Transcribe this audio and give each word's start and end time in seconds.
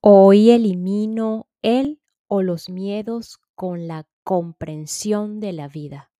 Hoy 0.00 0.50
elimino 0.50 1.48
el 1.60 2.00
o 2.28 2.42
los 2.42 2.70
miedos 2.70 3.40
con 3.56 3.88
la 3.88 4.06
comprensión 4.22 5.40
de 5.40 5.52
la 5.52 5.66
vida. 5.66 6.12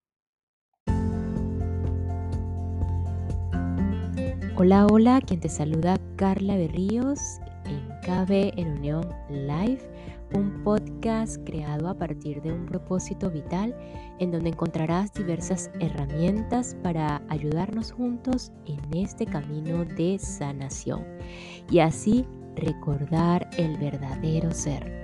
Hola, 4.57 4.85
hola, 4.91 5.21
quien 5.21 5.39
te 5.39 5.49
saluda 5.49 5.97
Carla 6.17 6.57
Berríos 6.57 7.21
en 7.67 7.89
KB 8.01 8.59
en 8.59 8.79
Unión 8.79 9.09
Live, 9.31 9.89
un 10.35 10.65
podcast 10.65 11.37
creado 11.47 11.87
a 11.87 11.97
partir 11.97 12.43
de 12.43 12.53
un 12.53 12.67
propósito 12.67 13.31
vital 13.31 13.77
en 14.19 14.33
donde 14.33 14.49
encontrarás 14.49 15.13
diversas 15.13 15.71
herramientas 15.79 16.77
para 16.83 17.23
ayudarnos 17.29 17.93
juntos 17.93 18.51
en 18.67 18.81
este 18.97 19.25
camino 19.25 19.85
de 19.85 20.19
sanación 20.19 21.07
y 21.71 21.79
así 21.79 22.27
recordar 22.59 23.49
el 23.57 23.77
verdadero 23.77 24.53
ser. 24.53 24.99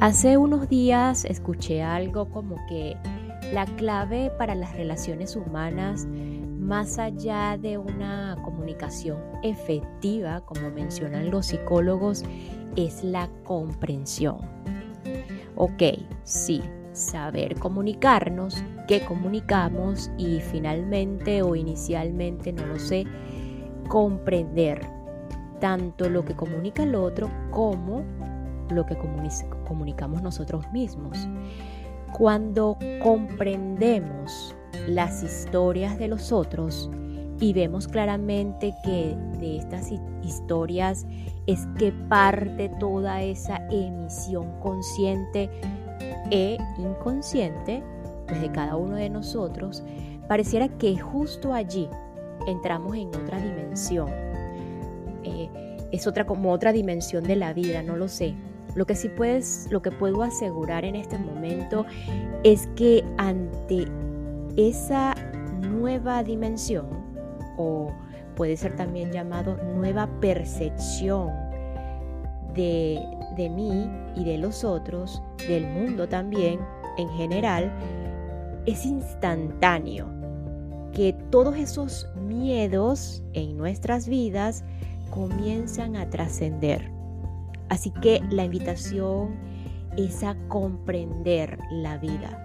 Hace 0.00 0.38
unos 0.38 0.68
días 0.68 1.26
escuché 1.26 1.82
algo 1.82 2.30
como 2.30 2.56
que 2.68 2.96
la 3.52 3.66
clave 3.66 4.30
para 4.38 4.54
las 4.54 4.72
relaciones 4.74 5.36
humanas, 5.36 6.06
más 6.06 6.98
allá 6.98 7.58
de 7.60 7.76
una 7.76 8.38
comunicación 8.42 9.18
efectiva, 9.42 10.40
como 10.46 10.70
mencionan 10.70 11.30
los 11.30 11.46
psicólogos, 11.46 12.24
es 12.76 13.04
la 13.04 13.28
comprensión. 13.44 14.38
Ok, 15.56 15.82
sí, 16.22 16.62
saber 16.92 17.58
comunicarnos, 17.58 18.62
qué 18.88 19.04
comunicamos 19.04 20.10
y 20.18 20.40
finalmente 20.40 21.42
o 21.42 21.54
inicialmente, 21.54 22.52
no 22.52 22.66
lo 22.66 22.78
sé, 22.78 23.06
comprender 23.88 24.80
tanto 25.60 26.08
lo 26.08 26.24
que 26.24 26.34
comunica 26.34 26.82
el 26.82 26.94
otro 26.94 27.30
como 27.50 28.02
lo 28.70 28.86
que 28.86 28.96
comunicamos 29.66 30.22
nosotros 30.22 30.70
mismos. 30.72 31.28
Cuando 32.16 32.76
comprendemos 33.02 34.54
las 34.88 35.22
historias 35.22 35.98
de 35.98 36.08
los 36.08 36.32
otros 36.32 36.90
y 37.40 37.52
vemos 37.52 37.88
claramente 37.88 38.74
que 38.84 39.16
de 39.38 39.58
estas 39.58 39.90
historias 40.22 41.06
es 41.46 41.66
que 41.78 41.92
parte 42.08 42.68
toda 42.78 43.22
esa 43.22 43.56
emisión 43.70 44.58
consciente 44.60 45.50
e 46.30 46.58
inconsciente 46.78 47.82
pues, 48.26 48.40
de 48.40 48.50
cada 48.50 48.76
uno 48.76 48.96
de 48.96 49.10
nosotros, 49.10 49.82
pareciera 50.28 50.68
que 50.68 50.96
justo 50.98 51.52
allí 51.52 51.88
entramos 52.46 52.96
en 52.96 53.08
otra 53.08 53.40
dimensión. 53.40 54.08
Eh, 55.24 55.48
es 55.92 56.06
otra 56.06 56.24
como 56.24 56.52
otra 56.52 56.72
dimensión 56.72 57.24
de 57.24 57.36
la 57.36 57.52
vida, 57.52 57.82
no 57.82 57.96
lo 57.96 58.08
sé. 58.08 58.34
Lo 58.74 58.86
que 58.86 58.94
sí 58.94 59.08
puedes, 59.08 59.66
lo 59.70 59.82
que 59.82 59.90
puedo 59.90 60.22
asegurar 60.22 60.84
en 60.84 60.94
este 60.94 61.18
momento 61.18 61.84
es 62.44 62.68
que 62.76 63.04
ante 63.18 63.86
esa 64.56 65.14
nueva 65.60 66.22
dimensión, 66.22 66.86
o 67.56 67.92
puede 68.36 68.56
ser 68.56 68.76
también 68.76 69.10
llamado 69.10 69.56
nueva 69.74 70.08
percepción 70.20 71.49
de, 72.54 73.00
de 73.36 73.48
mí 73.48 73.88
y 74.16 74.24
de 74.24 74.38
los 74.38 74.64
otros, 74.64 75.22
del 75.48 75.66
mundo 75.66 76.08
también 76.08 76.60
en 76.96 77.08
general, 77.10 77.72
es 78.66 78.84
instantáneo. 78.84 80.06
Que 80.92 81.12
todos 81.30 81.56
esos 81.56 82.08
miedos 82.16 83.22
en 83.32 83.56
nuestras 83.56 84.08
vidas 84.08 84.64
comienzan 85.10 85.96
a 85.96 86.10
trascender. 86.10 86.90
Así 87.68 87.90
que 88.02 88.20
la 88.30 88.44
invitación 88.44 89.36
es 89.96 90.22
a 90.22 90.36
comprender 90.48 91.58
la 91.70 91.98
vida 91.98 92.42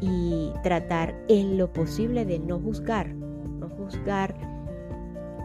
y 0.00 0.50
tratar 0.62 1.14
en 1.28 1.56
lo 1.58 1.72
posible 1.72 2.24
de 2.24 2.38
no 2.38 2.58
juzgar, 2.58 3.14
no 3.14 3.68
juzgar 3.68 4.34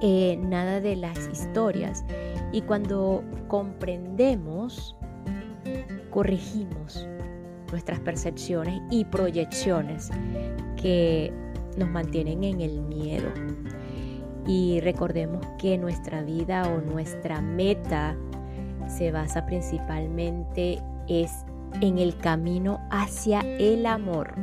eh, 0.01 0.37
nada 0.41 0.81
de 0.81 0.95
las 0.95 1.17
historias. 1.31 2.03
Y 2.51 2.61
cuando 2.61 3.23
comprendemos, 3.47 4.95
corregimos 6.09 7.07
nuestras 7.71 7.99
percepciones 7.99 8.81
y 8.89 9.05
proyecciones 9.05 10.09
que 10.81 11.31
nos 11.77 11.89
mantienen 11.89 12.43
en 12.43 12.61
el 12.61 12.81
miedo. 12.81 13.29
Y 14.47 14.79
recordemos 14.79 15.45
que 15.57 15.77
nuestra 15.77 16.23
vida 16.23 16.63
o 16.63 16.81
nuestra 16.81 17.41
meta 17.41 18.15
se 18.87 19.11
basa 19.11 19.45
principalmente 19.45 20.81
es 21.07 21.31
en 21.81 21.97
el 21.97 22.17
camino 22.17 22.79
hacia 22.89 23.41
el 23.41 23.85
amor. 23.85 24.33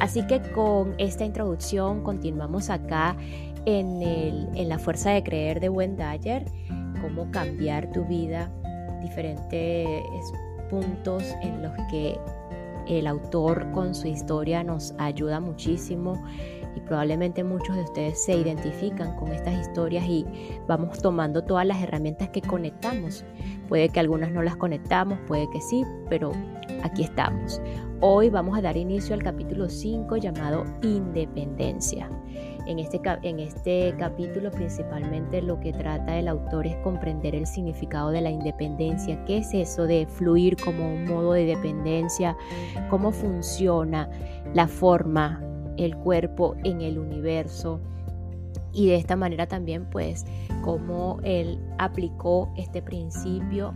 Así 0.00 0.26
que 0.26 0.42
con 0.52 0.94
esta 0.98 1.24
introducción 1.24 2.02
continuamos 2.02 2.68
acá 2.68 3.16
en, 3.64 4.02
en 4.02 4.68
la 4.68 4.78
fuerza 4.78 5.10
de 5.10 5.22
creer 5.22 5.60
de 5.60 5.68
Wendayer, 5.68 6.44
cómo 7.00 7.30
cambiar 7.30 7.90
tu 7.92 8.04
vida, 8.04 8.50
diferentes 9.00 10.32
puntos 10.70 11.22
en 11.42 11.62
los 11.62 11.72
que 11.90 12.18
el 12.88 13.06
autor 13.06 13.70
con 13.72 13.94
su 13.94 14.06
historia 14.06 14.62
nos 14.62 14.94
ayuda 14.98 15.40
muchísimo 15.40 16.22
y 16.76 16.80
probablemente 16.80 17.42
muchos 17.42 17.74
de 17.74 17.82
ustedes 17.82 18.22
se 18.24 18.36
identifican 18.36 19.16
con 19.16 19.32
estas 19.32 19.60
historias 19.60 20.04
y 20.06 20.26
vamos 20.68 20.98
tomando 20.98 21.42
todas 21.42 21.66
las 21.66 21.82
herramientas 21.82 22.28
que 22.28 22.42
conectamos. 22.42 23.24
Puede 23.68 23.88
que 23.88 23.98
algunas 23.98 24.30
no 24.30 24.42
las 24.42 24.56
conectamos, 24.56 25.18
puede 25.26 25.48
que 25.50 25.60
sí, 25.60 25.84
pero 26.08 26.32
aquí 26.82 27.02
estamos. 27.02 27.60
Hoy 28.00 28.28
vamos 28.28 28.58
a 28.58 28.62
dar 28.62 28.76
inicio 28.76 29.14
al 29.14 29.22
capítulo 29.22 29.68
5 29.68 30.18
llamado 30.18 30.64
Independencia. 30.82 32.10
En 32.66 32.78
este, 32.80 33.00
en 33.22 33.38
este 33.38 33.94
capítulo 33.96 34.50
principalmente 34.50 35.40
lo 35.40 35.60
que 35.60 35.72
trata 35.72 36.18
el 36.18 36.26
autor 36.26 36.66
es 36.66 36.76
comprender 36.78 37.34
el 37.34 37.46
significado 37.46 38.10
de 38.10 38.20
la 38.20 38.30
independencia, 38.30 39.24
qué 39.24 39.38
es 39.38 39.54
eso 39.54 39.86
de 39.86 40.06
fluir 40.06 40.56
como 40.56 40.86
un 40.86 41.04
modo 41.04 41.32
de 41.32 41.44
dependencia, 41.44 42.36
cómo 42.90 43.12
funciona 43.12 44.10
la 44.52 44.66
forma, 44.66 45.42
el 45.76 45.96
cuerpo 45.96 46.56
en 46.64 46.80
el 46.80 46.98
universo 46.98 47.80
y 48.76 48.88
de 48.88 48.96
esta 48.96 49.16
manera 49.16 49.46
también 49.46 49.86
pues 49.86 50.26
cómo 50.62 51.18
él 51.24 51.58
aplicó 51.78 52.52
este 52.56 52.82
principio, 52.82 53.72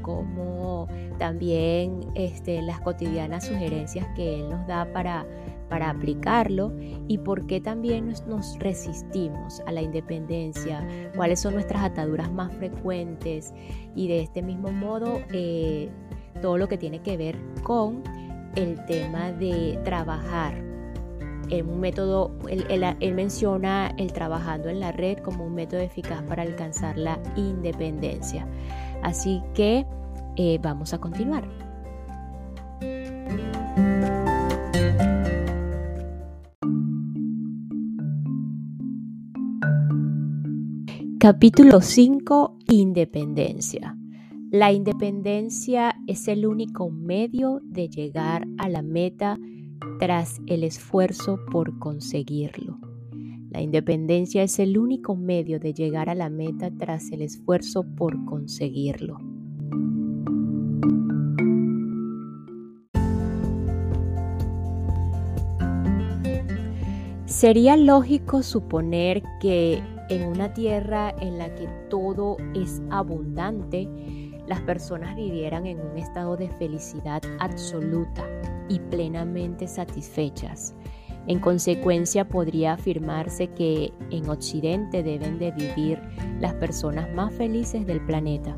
como 0.00 0.86
también 1.18 2.00
este, 2.14 2.62
las 2.62 2.80
cotidianas 2.80 3.46
sugerencias 3.46 4.06
que 4.14 4.36
él 4.36 4.48
nos 4.48 4.64
da 4.68 4.86
para 4.92 5.26
para 5.68 5.90
aplicarlo 5.90 6.72
y 7.08 7.18
por 7.18 7.46
qué 7.46 7.60
también 7.60 8.12
nos, 8.26 8.58
resistimos 8.58 9.60
a 9.66 9.72
la 9.72 9.82
independencia, 9.82 10.86
cuáles 11.16 11.40
son 11.40 11.54
nuestras 11.54 11.82
ataduras 11.82 12.30
más 12.32 12.52
frecuentes 12.54 13.52
y 13.94 14.08
de 14.08 14.22
este 14.22 14.42
mismo 14.42 14.70
modo 14.70 15.20
eh, 15.32 15.90
todo 16.40 16.58
lo 16.58 16.68
que 16.68 16.78
tiene 16.78 17.00
que 17.00 17.16
ver 17.16 17.36
con 17.62 18.02
el 18.56 18.84
tema 18.86 19.32
de 19.32 19.78
trabajar 19.84 20.74
en 21.50 21.68
un 21.68 21.80
método, 21.80 22.32
él, 22.48 23.14
menciona 23.14 23.94
el 23.98 24.12
trabajando 24.12 24.68
en 24.68 24.80
la 24.80 24.92
red 24.92 25.18
como 25.18 25.44
un 25.44 25.54
método 25.54 25.80
eficaz 25.80 26.22
para 26.22 26.42
alcanzar 26.42 26.96
la 26.96 27.18
independencia. 27.36 28.46
Así 29.02 29.42
que 29.54 29.86
eh, 30.36 30.58
vamos 30.62 30.94
a 30.94 30.98
continuar. 30.98 31.44
Capítulo 41.24 41.80
5. 41.80 42.58
Independencia. 42.68 43.96
La 44.50 44.72
independencia 44.72 45.96
es 46.06 46.28
el 46.28 46.44
único 46.44 46.90
medio 46.90 47.62
de 47.64 47.88
llegar 47.88 48.46
a 48.58 48.68
la 48.68 48.82
meta 48.82 49.38
tras 49.98 50.42
el 50.46 50.64
esfuerzo 50.64 51.38
por 51.50 51.78
conseguirlo. 51.78 52.78
La 53.50 53.62
independencia 53.62 54.42
es 54.42 54.58
el 54.58 54.76
único 54.76 55.16
medio 55.16 55.58
de 55.58 55.72
llegar 55.72 56.10
a 56.10 56.14
la 56.14 56.28
meta 56.28 56.70
tras 56.70 57.10
el 57.10 57.22
esfuerzo 57.22 57.86
por 57.96 58.22
conseguirlo. 58.26 59.16
Sería 67.24 67.78
lógico 67.78 68.42
suponer 68.42 69.22
que 69.40 69.80
en 70.08 70.24
una 70.24 70.52
tierra 70.52 71.14
en 71.20 71.38
la 71.38 71.54
que 71.54 71.68
todo 71.88 72.36
es 72.54 72.82
abundante, 72.90 73.88
las 74.46 74.60
personas 74.60 75.16
vivieran 75.16 75.66
en 75.66 75.80
un 75.80 75.96
estado 75.96 76.36
de 76.36 76.48
felicidad 76.50 77.22
absoluta 77.38 78.24
y 78.68 78.78
plenamente 78.78 79.66
satisfechas. 79.66 80.74
En 81.26 81.40
consecuencia, 81.40 82.28
podría 82.28 82.74
afirmarse 82.74 83.48
que 83.48 83.94
en 84.10 84.28
Occidente 84.28 85.02
deben 85.02 85.38
de 85.38 85.52
vivir 85.52 85.98
las 86.38 86.52
personas 86.54 87.10
más 87.14 87.32
felices 87.32 87.86
del 87.86 88.04
planeta. 88.04 88.56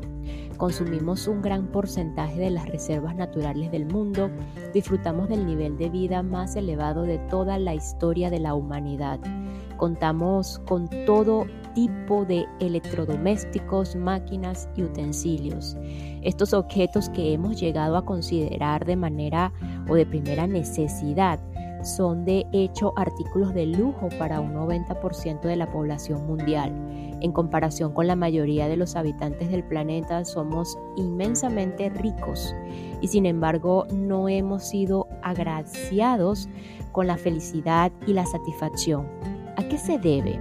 Consumimos 0.57 1.27
un 1.27 1.41
gran 1.41 1.67
porcentaje 1.67 2.39
de 2.39 2.49
las 2.49 2.67
reservas 2.67 3.15
naturales 3.15 3.71
del 3.71 3.85
mundo, 3.85 4.29
disfrutamos 4.73 5.29
del 5.29 5.45
nivel 5.45 5.77
de 5.77 5.89
vida 5.89 6.23
más 6.23 6.57
elevado 6.57 7.03
de 7.03 7.19
toda 7.19 7.57
la 7.57 7.73
historia 7.73 8.29
de 8.29 8.39
la 8.39 8.53
humanidad. 8.53 9.19
Contamos 9.77 10.59
con 10.67 10.89
todo 11.05 11.45
tipo 11.73 12.25
de 12.25 12.47
electrodomésticos, 12.59 13.95
máquinas 13.95 14.67
y 14.75 14.83
utensilios. 14.83 15.77
Estos 16.23 16.53
objetos 16.53 17.09
que 17.09 17.33
hemos 17.33 17.59
llegado 17.59 17.97
a 17.97 18.05
considerar 18.05 18.85
de 18.85 18.95
manera 18.95 19.53
o 19.87 19.93
de 19.93 20.05
primera 20.05 20.47
necesidad 20.47 21.39
son 21.83 22.25
de 22.25 22.45
hecho 22.51 22.93
artículos 22.95 23.53
de 23.53 23.67
lujo 23.67 24.09
para 24.17 24.39
un 24.39 24.55
90% 24.55 25.41
de 25.41 25.55
la 25.55 25.71
población 25.71 26.25
mundial. 26.25 26.73
En 27.21 27.31
comparación 27.31 27.93
con 27.93 28.07
la 28.07 28.15
mayoría 28.15 28.67
de 28.67 28.77
los 28.77 28.95
habitantes 28.95 29.49
del 29.49 29.63
planeta, 29.63 30.25
somos 30.25 30.77
inmensamente 30.95 31.89
ricos 31.89 32.55
y 33.01 33.07
sin 33.07 33.25
embargo 33.25 33.85
no 33.91 34.29
hemos 34.29 34.63
sido 34.63 35.07
agraciados 35.21 36.49
con 36.91 37.07
la 37.07 37.17
felicidad 37.17 37.91
y 38.07 38.13
la 38.13 38.25
satisfacción. 38.25 39.36
¿A 39.57 39.63
qué 39.67 39.77
se 39.79 39.97
debe? 39.97 40.39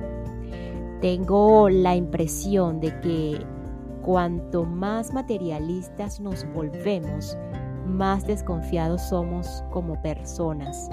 Tengo 1.01 1.71
la 1.71 1.97
impresión 1.97 2.81
de 2.81 3.01
que 3.01 3.47
cuanto 4.03 4.65
más 4.65 5.15
materialistas 5.15 6.21
nos 6.21 6.45
volvemos, 6.53 7.37
más 7.87 8.27
desconfiados 8.27 9.01
somos 9.09 9.65
como 9.73 10.01
personas. 10.03 10.91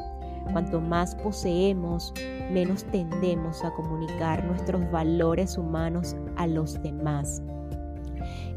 Cuanto 0.53 0.79
más 0.79 1.15
poseemos, 1.15 2.13
menos 2.49 2.85
tendemos 2.85 3.61
a 3.63 3.71
comunicar 3.73 4.45
nuestros 4.45 4.89
valores 4.89 5.57
humanos 5.57 6.15
a 6.37 6.47
los 6.47 6.81
demás. 6.81 7.41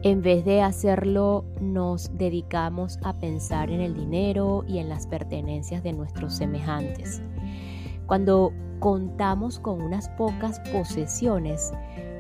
En 0.03 0.23
vez 0.23 0.45
de 0.45 0.63
hacerlo, 0.63 1.45
nos 1.61 2.17
dedicamos 2.17 3.01
a 3.03 3.15
pensar 3.15 3.71
en 3.71 3.81
el 3.81 3.95
dinero 3.95 4.65
y 4.69 4.79
en 4.79 4.89
las 4.89 5.09
pertenencias 5.09 5.83
de 5.83 5.93
nuestros 5.93 6.35
semejantes. 6.35 7.21
Cuando 8.07 8.53
contamos 8.79 9.59
con 9.59 9.81
unas 9.81 10.09
pocas 10.11 10.61
posesiones, 10.73 11.73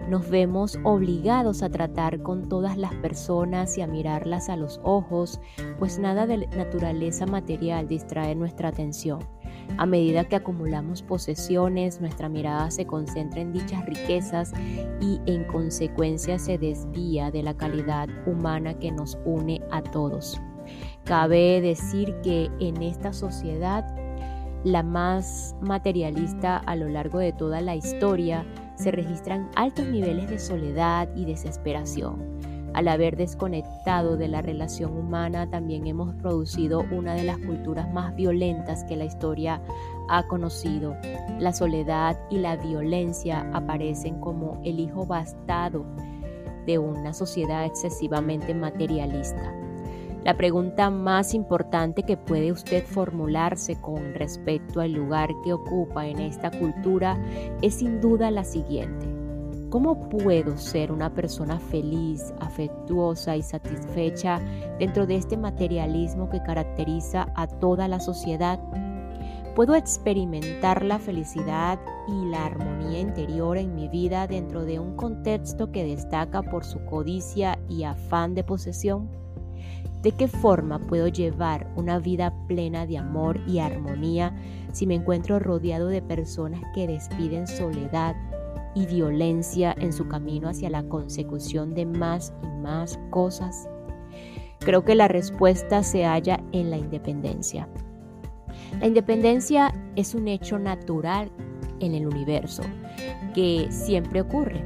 nos 0.08 0.28
vemos 0.30 0.78
obligados 0.84 1.62
a 1.62 1.68
tratar 1.68 2.22
con 2.22 2.48
todas 2.48 2.76
las 2.76 2.94
personas 2.94 3.76
y 3.76 3.82
a 3.82 3.86
mirarlas 3.86 4.48
a 4.48 4.56
los 4.56 4.80
ojos, 4.84 5.40
pues 5.78 5.98
nada 5.98 6.26
de 6.26 6.46
naturaleza 6.48 7.26
material 7.26 7.88
distrae 7.88 8.34
nuestra 8.34 8.68
atención. 8.68 9.18
A 9.78 9.86
medida 9.86 10.24
que 10.24 10.36
acumulamos 10.36 11.02
posesiones, 11.02 12.00
nuestra 12.00 12.28
mirada 12.28 12.70
se 12.70 12.86
concentra 12.86 13.40
en 13.40 13.52
dichas 13.52 13.84
riquezas 13.84 14.52
y 15.00 15.20
en 15.26 15.44
consecuencia 15.44 16.38
se 16.38 16.56
desvía 16.56 17.30
de 17.30 17.42
la 17.42 17.56
calidad 17.56 18.08
humana 18.26 18.78
que 18.78 18.92
nos 18.92 19.18
une 19.24 19.60
a 19.72 19.82
todos. 19.82 20.40
Cabe 21.04 21.60
decir 21.60 22.14
que 22.22 22.50
en 22.60 22.82
esta 22.82 23.12
sociedad, 23.12 23.84
la 24.66 24.82
más 24.82 25.54
materialista 25.60 26.56
a 26.56 26.74
lo 26.74 26.88
largo 26.88 27.20
de 27.20 27.32
toda 27.32 27.60
la 27.60 27.76
historia, 27.76 28.44
se 28.74 28.90
registran 28.90 29.48
altos 29.54 29.86
niveles 29.86 30.28
de 30.28 30.40
soledad 30.40 31.08
y 31.14 31.24
desesperación. 31.24 32.40
Al 32.74 32.88
haber 32.88 33.16
desconectado 33.16 34.16
de 34.16 34.26
la 34.26 34.42
relación 34.42 34.96
humana, 34.96 35.48
también 35.48 35.86
hemos 35.86 36.12
producido 36.16 36.84
una 36.90 37.14
de 37.14 37.22
las 37.22 37.38
culturas 37.38 37.88
más 37.92 38.16
violentas 38.16 38.82
que 38.82 38.96
la 38.96 39.04
historia 39.04 39.62
ha 40.08 40.26
conocido. 40.26 40.96
La 41.38 41.52
soledad 41.52 42.18
y 42.28 42.38
la 42.38 42.56
violencia 42.56 43.48
aparecen 43.54 44.18
como 44.18 44.60
el 44.64 44.80
hijo 44.80 45.06
bastado 45.06 45.86
de 46.66 46.78
una 46.78 47.12
sociedad 47.12 47.64
excesivamente 47.64 48.52
materialista. 48.52 49.65
La 50.26 50.36
pregunta 50.36 50.90
más 50.90 51.34
importante 51.34 52.02
que 52.02 52.16
puede 52.16 52.50
usted 52.50 52.84
formularse 52.84 53.80
con 53.80 54.12
respecto 54.12 54.80
al 54.80 54.90
lugar 54.90 55.30
que 55.44 55.52
ocupa 55.52 56.08
en 56.08 56.18
esta 56.18 56.50
cultura 56.50 57.16
es 57.62 57.74
sin 57.74 58.00
duda 58.00 58.32
la 58.32 58.42
siguiente. 58.42 59.06
¿Cómo 59.70 60.08
puedo 60.08 60.58
ser 60.58 60.90
una 60.90 61.14
persona 61.14 61.60
feliz, 61.60 62.34
afectuosa 62.40 63.36
y 63.36 63.42
satisfecha 63.42 64.40
dentro 64.80 65.06
de 65.06 65.14
este 65.14 65.36
materialismo 65.36 66.28
que 66.28 66.42
caracteriza 66.42 67.28
a 67.36 67.46
toda 67.46 67.86
la 67.86 68.00
sociedad? 68.00 68.58
¿Puedo 69.54 69.76
experimentar 69.76 70.84
la 70.84 70.98
felicidad 70.98 71.78
y 72.08 72.30
la 72.30 72.46
armonía 72.46 72.98
interior 72.98 73.58
en 73.58 73.76
mi 73.76 73.86
vida 73.86 74.26
dentro 74.26 74.64
de 74.64 74.80
un 74.80 74.96
contexto 74.96 75.70
que 75.70 75.84
destaca 75.84 76.42
por 76.42 76.64
su 76.64 76.84
codicia 76.84 77.60
y 77.68 77.84
afán 77.84 78.34
de 78.34 78.42
posesión? 78.42 79.25
¿De 80.02 80.12
qué 80.12 80.28
forma 80.28 80.78
puedo 80.78 81.08
llevar 81.08 81.72
una 81.74 81.98
vida 81.98 82.32
plena 82.46 82.86
de 82.86 82.98
amor 82.98 83.40
y 83.46 83.58
armonía 83.58 84.34
si 84.72 84.86
me 84.86 84.94
encuentro 84.94 85.38
rodeado 85.38 85.88
de 85.88 86.02
personas 86.02 86.60
que 86.74 86.86
despiden 86.86 87.46
soledad, 87.46 88.14
y 88.76 88.84
violencia 88.84 89.74
en 89.78 89.90
su 89.90 90.06
camino 90.06 90.50
hacia 90.50 90.68
la 90.68 90.82
consecución 90.86 91.74
de 91.74 91.86
más 91.86 92.34
y 92.42 92.46
más 92.60 93.00
cosas? 93.10 93.68
Creo 94.60 94.84
que 94.84 94.94
la 94.94 95.08
respuesta 95.08 95.82
se 95.82 96.04
halla 96.04 96.40
en 96.52 96.70
la 96.70 96.76
independencia. 96.76 97.68
La 98.78 98.86
independencia 98.86 99.72
es 99.96 100.14
un 100.14 100.28
hecho 100.28 100.58
natural 100.58 101.30
en 101.80 101.94
el 101.94 102.06
universo 102.06 102.62
que 103.34 103.66
siempre 103.70 104.20
ocurre. 104.20 104.62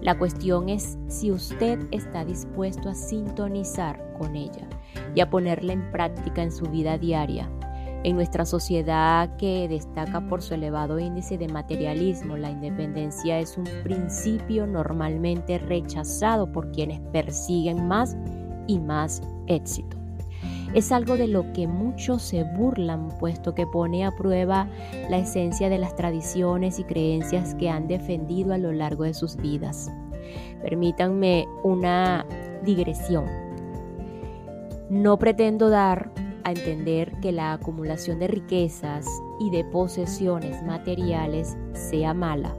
La 0.00 0.18
cuestión 0.18 0.68
es 0.68 0.98
si 1.06 1.30
usted 1.30 1.78
está 1.92 2.24
dispuesto 2.24 2.88
a 2.88 2.94
sintonizar 2.94 4.11
ella 4.30 4.68
y 5.14 5.20
a 5.20 5.30
ponerla 5.30 5.72
en 5.72 5.90
práctica 5.90 6.42
en 6.42 6.52
su 6.52 6.66
vida 6.66 6.98
diaria 6.98 7.48
en 8.04 8.16
nuestra 8.16 8.44
sociedad 8.44 9.36
que 9.36 9.68
destaca 9.68 10.20
por 10.26 10.42
su 10.42 10.54
elevado 10.54 10.98
índice 10.98 11.38
de 11.38 11.46
materialismo, 11.46 12.36
la 12.36 12.50
independencia 12.50 13.38
es 13.38 13.56
un 13.56 13.68
principio 13.84 14.66
normalmente 14.66 15.58
rechazado 15.58 16.50
por 16.50 16.72
quienes 16.72 17.00
persiguen 17.12 17.86
más 17.86 18.16
y 18.66 18.80
más 18.80 19.22
éxito. 19.46 19.96
Es 20.74 20.90
algo 20.90 21.16
de 21.16 21.28
lo 21.28 21.52
que 21.52 21.68
muchos 21.68 22.22
se 22.22 22.42
burlan, 22.42 23.08
puesto 23.20 23.54
que 23.54 23.66
pone 23.66 24.04
a 24.04 24.10
prueba 24.10 24.66
la 25.08 25.18
esencia 25.18 25.68
de 25.68 25.78
las 25.78 25.94
tradiciones 25.94 26.80
y 26.80 26.84
creencias 26.84 27.54
que 27.54 27.68
han 27.68 27.86
defendido 27.86 28.52
a 28.52 28.58
lo 28.58 28.72
largo 28.72 29.04
de 29.04 29.14
sus 29.14 29.36
vidas. 29.36 29.92
Permítanme 30.62 31.46
una 31.62 32.26
digresión. 32.64 33.41
No 34.92 35.18
pretendo 35.18 35.70
dar 35.70 36.10
a 36.44 36.50
entender 36.50 37.18
que 37.22 37.32
la 37.32 37.54
acumulación 37.54 38.18
de 38.18 38.26
riquezas 38.26 39.06
y 39.40 39.48
de 39.48 39.64
posesiones 39.64 40.62
materiales 40.64 41.56
sea 41.72 42.12
mala. 42.12 42.54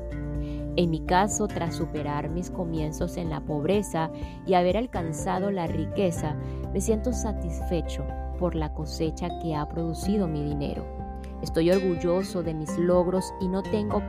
En 0.75 0.89
mi 0.89 1.01
caso, 1.01 1.47
tras 1.47 1.75
superar 1.75 2.31
mis 2.31 2.49
comienzos 2.49 3.17
en 3.17 3.29
la 3.29 3.41
pobreza 3.41 4.09
y 4.47 4.55
haber 4.55 4.77
alcanzado 4.77 5.51
la 5.51 5.67
riqueza, 5.67 6.35
me 6.73 6.81
siento 6.81 7.13
satisfecho 7.13 8.03
por 8.39 8.55
la 8.55 8.73
cosecha 8.73 9.29
que 9.39 9.53
ha 9.53 9.69
producido 9.69 10.27
mi 10.27 10.43
dinero. 10.43 10.87
Estoy 11.43 11.69
orgulloso 11.69 12.41
de 12.41 12.55
mis 12.55 12.75
logros 12.79 13.31
y 13.41 13.47
no 13.47 13.61
tengo 13.61 14.01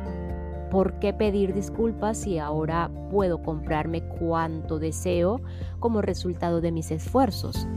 por 0.71 0.99
qué 0.99 1.13
pedir 1.13 1.53
disculpas 1.53 2.17
si 2.17 2.39
ahora 2.39 2.91
puedo 3.11 3.43
comprarme 3.43 4.03
cuanto 4.19 4.79
deseo 4.79 5.43
como 5.79 6.01
resultado 6.01 6.63
de 6.63 6.73
mis 6.73 6.91
esfuerzos. 6.91 7.69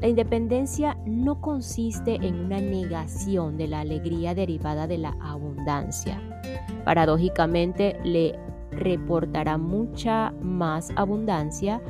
La 0.00 0.06
independencia 0.06 0.96
no 1.06 1.40
consiste 1.40 2.14
en 2.14 2.38
una 2.38 2.60
negación 2.60 3.56
de 3.56 3.66
la 3.66 3.80
alegría 3.80 4.34
derivada 4.34 4.86
de 4.86 4.98
la 4.98 5.16
abundancia. 5.20 6.22
Paradójicamente 6.84 7.98
le 8.04 8.38
reportará 8.70 9.58
mucha 9.58 10.32
más 10.40 10.90
abundancia 10.94 11.82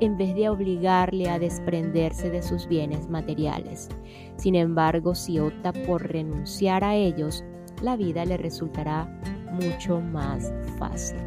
en 0.00 0.16
vez 0.16 0.34
de 0.36 0.48
obligarle 0.48 1.28
a 1.28 1.38
desprenderse 1.38 2.30
de 2.30 2.42
sus 2.42 2.68
bienes 2.68 3.08
materiales. 3.08 3.88
Sin 4.36 4.54
embargo, 4.54 5.14
si 5.14 5.40
opta 5.40 5.72
por 5.72 6.06
renunciar 6.06 6.84
a 6.84 6.94
ellos, 6.94 7.44
la 7.82 7.96
vida 7.96 8.24
le 8.24 8.36
resultará 8.36 9.08
mucho 9.50 10.00
más 10.00 10.52
fácil. 10.78 11.18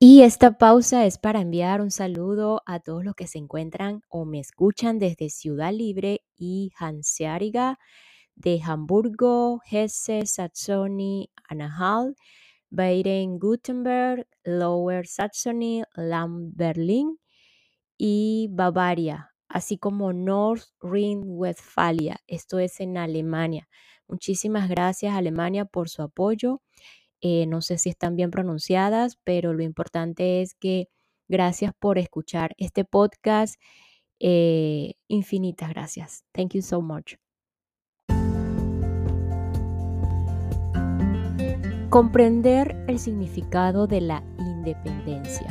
Y 0.00 0.22
esta 0.22 0.58
pausa 0.58 1.06
es 1.06 1.18
para 1.18 1.40
enviar 1.40 1.80
un 1.80 1.90
saludo 1.90 2.62
a 2.66 2.78
todos 2.78 3.04
los 3.04 3.16
que 3.16 3.26
se 3.26 3.38
encuentran 3.38 4.02
o 4.08 4.24
me 4.24 4.38
escuchan 4.38 5.00
desde 5.00 5.28
Ciudad 5.28 5.72
Libre 5.72 6.22
y 6.36 6.70
Hanseariga, 6.78 7.80
de 8.36 8.60
Hamburgo, 8.64 9.60
Hesse, 9.68 10.24
Saxony, 10.24 11.30
Anhalt, 11.48 12.16
Baden, 12.70 13.40
Gutenberg, 13.40 14.28
Lower 14.44 15.04
Saxony, 15.08 15.82
Lam, 15.96 16.52
Berlin 16.54 17.18
y 17.96 18.50
Bavaria, 18.52 19.32
así 19.48 19.78
como 19.78 20.12
North 20.12 20.66
Rhine-Westfalia, 20.80 22.20
esto 22.28 22.60
es 22.60 22.78
en 22.78 22.98
Alemania. 22.98 23.68
Muchísimas 24.06 24.68
gracias 24.68 25.16
Alemania 25.16 25.64
por 25.64 25.88
su 25.88 26.02
apoyo. 26.02 26.62
Eh, 27.20 27.46
no 27.46 27.62
sé 27.62 27.78
si 27.78 27.88
están 27.88 28.16
bien 28.16 28.30
pronunciadas, 28.30 29.18
pero 29.24 29.52
lo 29.52 29.62
importante 29.62 30.42
es 30.42 30.54
que 30.54 30.88
gracias 31.28 31.72
por 31.78 31.98
escuchar 31.98 32.54
este 32.58 32.84
podcast. 32.84 33.60
Eh, 34.20 34.94
infinitas 35.08 35.70
gracias. 35.70 36.24
Thank 36.32 36.54
you 36.54 36.62
so 36.62 36.80
much. 36.80 37.14
Comprender 41.90 42.76
el 42.86 42.98
significado 42.98 43.86
de 43.86 44.02
la 44.02 44.22
independencia. 44.38 45.46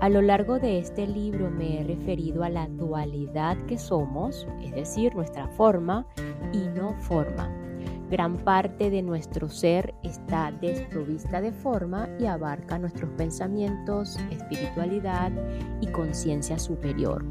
A 0.00 0.08
lo 0.08 0.22
largo 0.22 0.58
de 0.58 0.78
este 0.78 1.06
libro 1.06 1.50
me 1.50 1.80
he 1.80 1.84
referido 1.84 2.44
a 2.44 2.48
la 2.48 2.68
dualidad 2.68 3.58
que 3.66 3.78
somos, 3.78 4.46
es 4.62 4.72
decir, 4.72 5.14
nuestra 5.14 5.48
forma 5.48 6.06
y 6.52 6.68
no 6.68 6.94
forma 7.00 7.67
Gran 8.10 8.38
parte 8.38 8.88
de 8.88 9.02
nuestro 9.02 9.50
ser 9.50 9.94
está 10.02 10.50
desprovista 10.50 11.42
de 11.42 11.52
forma 11.52 12.08
y 12.18 12.24
abarca 12.24 12.78
nuestros 12.78 13.10
pensamientos, 13.18 14.18
espiritualidad 14.30 15.30
y 15.82 15.88
conciencia 15.88 16.58
superior. 16.58 17.22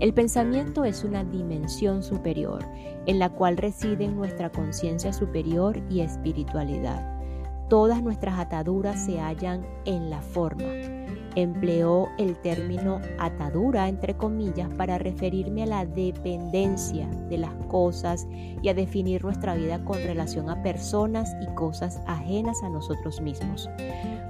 El 0.00 0.14
pensamiento 0.14 0.84
es 0.84 1.04
una 1.04 1.24
dimensión 1.24 2.02
superior 2.02 2.64
en 3.06 3.18
la 3.18 3.28
cual 3.28 3.58
residen 3.58 4.16
nuestra 4.16 4.50
conciencia 4.50 5.12
superior 5.12 5.80
y 5.90 6.00
espiritualidad. 6.00 7.20
Todas 7.68 8.02
nuestras 8.02 8.38
ataduras 8.38 9.04
se 9.04 9.20
hallan 9.20 9.66
en 9.84 10.08
la 10.08 10.22
forma 10.22 11.03
empleó 11.36 12.08
el 12.18 12.36
término 12.36 13.00
atadura, 13.18 13.88
entre 13.88 14.16
comillas, 14.16 14.68
para 14.76 14.98
referirme 14.98 15.64
a 15.64 15.66
la 15.66 15.86
dependencia 15.86 17.08
de 17.28 17.38
las 17.38 17.54
cosas 17.68 18.26
y 18.62 18.68
a 18.68 18.74
definir 18.74 19.24
nuestra 19.24 19.54
vida 19.54 19.84
con 19.84 19.98
relación 19.98 20.50
a 20.50 20.62
personas 20.62 21.34
y 21.40 21.54
cosas 21.54 22.00
ajenas 22.06 22.62
a 22.62 22.68
nosotros 22.68 23.20
mismos. 23.20 23.68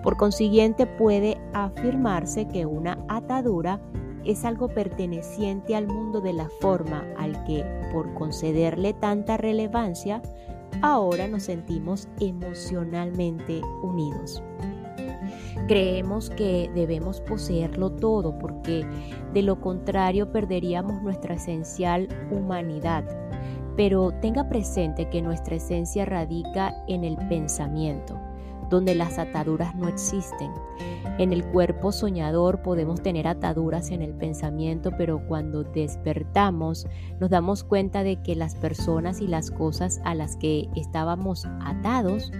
Por 0.02 0.16
consiguiente, 0.16 0.87
puede 0.87 1.38
afirmarse 1.52 2.46
que 2.49 2.66
una 2.66 2.99
atadura 3.08 3.80
es 4.25 4.44
algo 4.44 4.68
perteneciente 4.68 5.76
al 5.76 5.87
mundo 5.87 6.20
de 6.20 6.32
la 6.32 6.49
forma 6.61 7.04
al 7.18 7.44
que, 7.44 7.64
por 7.92 8.12
concederle 8.14 8.94
tanta 8.94 9.37
relevancia, 9.37 10.23
ahora 10.82 11.28
nos 11.28 11.44
sentimos 11.44 12.08
emocionalmente 12.20 13.61
unidos. 13.82 14.42
Creemos 15.66 16.28
que 16.28 16.71
debemos 16.75 17.23
poseerlo 17.23 17.90
todo 17.90 18.38
porque 18.38 18.87
de 19.33 19.42
lo 19.42 19.61
contrario 19.61 20.30
perderíamos 20.30 21.02
nuestra 21.02 21.37
esencial 21.37 22.09
humanidad. 22.30 23.04
Pero 23.75 24.12
tenga 24.21 24.49
presente 24.49 25.09
que 25.09 25.23
nuestra 25.23 25.56
esencia 25.56 26.04
radica 26.04 26.75
en 26.87 27.02
el 27.02 27.16
pensamiento, 27.28 28.21
donde 28.68 28.94
las 28.94 29.18
ataduras 29.18 29.75
no 29.75 29.88
existen. 29.88 30.50
En 31.18 31.33
el 31.33 31.44
cuerpo 31.47 31.92
soñador 31.92 32.61
podemos 32.62 33.02
tener 33.02 33.26
ataduras 33.26 33.90
en 33.90 34.02
el 34.02 34.12
pensamiento, 34.12 34.90
pero 34.99 35.26
cuando 35.26 35.64
despertamos 35.64 36.87
nos 37.21 37.30
damos 37.30 37.64
cuenta 37.64 38.02
de 38.02 38.21
que 38.23 38.37
las 38.37 38.54
personas 38.54 39.21
y 39.23 39.28
las 39.28 39.50
cosas 39.50 40.00
a 40.04 40.14
las 40.14 40.37
que 40.37 40.68
estábamos 40.76 41.47
atados 41.62 42.33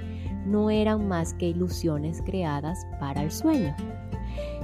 no 0.45 0.71
eran 0.71 1.09
más 1.09 1.35
que 1.35 1.49
ilusiones 1.49 2.23
creadas 2.23 2.87
para 3.01 3.23
el 3.23 3.31
sueño. 3.31 3.75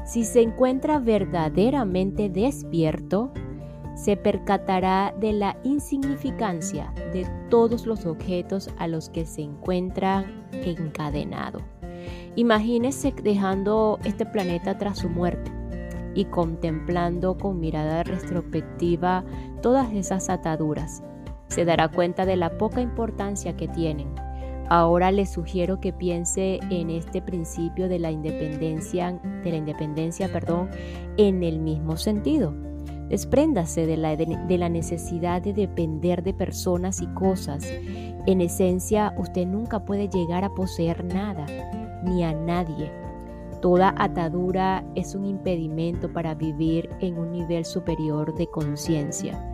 Si 0.05 0.25
se 0.25 0.43
encuentra 0.43 0.99
verdaderamente 0.99 2.29
despierto, 2.29 3.33
se 3.95 4.17
percatará 4.17 5.15
de 5.21 5.33
la 5.33 5.57
insignificancia 5.63 6.93
de 7.13 7.27
todos 7.51 7.87
los 7.87 8.07
objetos 8.07 8.71
a 8.79 8.87
los 8.87 9.11
que 9.11 9.27
se 9.27 9.43
encuentra 9.43 10.25
encadenado. 10.53 11.61
Imagínese 12.35 13.13
dejando 13.23 13.99
este 14.05 14.25
planeta 14.25 14.79
tras 14.79 14.99
su 14.99 15.09
muerte 15.09 15.53
y 16.15 16.25
contemplando 16.25 17.37
con 17.37 17.61
mirada 17.61 18.03
retrospectiva 18.03 19.25
todas 19.61 19.93
esas 19.93 20.31
ataduras. 20.31 21.03
Se 21.49 21.65
dará 21.65 21.89
cuenta 21.89 22.25
de 22.25 22.37
la 22.37 22.57
poca 22.57 22.81
importancia 22.81 23.57
que 23.57 23.69
tienen 23.69 24.09
Ahora 24.71 25.11
le 25.11 25.27
sugiero 25.27 25.81
que 25.81 25.93
piense 25.93 26.61
en 26.71 26.91
este 26.91 27.21
principio 27.21 27.89
de 27.89 27.99
la 27.99 28.13
independencia, 28.13 29.21
de 29.43 29.51
la 29.51 29.57
independencia, 29.57 30.31
perdón, 30.33 30.71
en 31.17 31.43
el 31.43 31.59
mismo 31.59 31.97
sentido. 31.97 32.55
Despréndase 33.09 33.85
de 33.87 33.97
la, 33.97 34.15
de 34.15 34.59
la 34.59 34.69
necesidad 34.69 35.43
de 35.43 35.55
depender 35.55 36.23
de 36.23 36.35
personas 36.35 37.03
y 37.03 37.09
cosas. 37.09 37.67
En 38.27 38.41
esencia, 38.41 39.13
usted 39.19 39.45
nunca 39.45 39.85
puede 39.85 40.09
llegar 40.09 40.45
a 40.45 40.55
poseer 40.55 41.05
nada, 41.05 41.47
ni 42.05 42.23
a 42.23 42.33
nadie. 42.33 42.93
Toda 43.61 43.93
atadura 43.99 44.85
es 44.95 45.17
un 45.17 45.25
impedimento 45.25 46.13
para 46.13 46.37
vivir 46.37 46.89
en 47.01 47.19
un 47.19 47.33
nivel 47.33 47.65
superior 47.65 48.37
de 48.37 48.47
conciencia. 48.47 49.45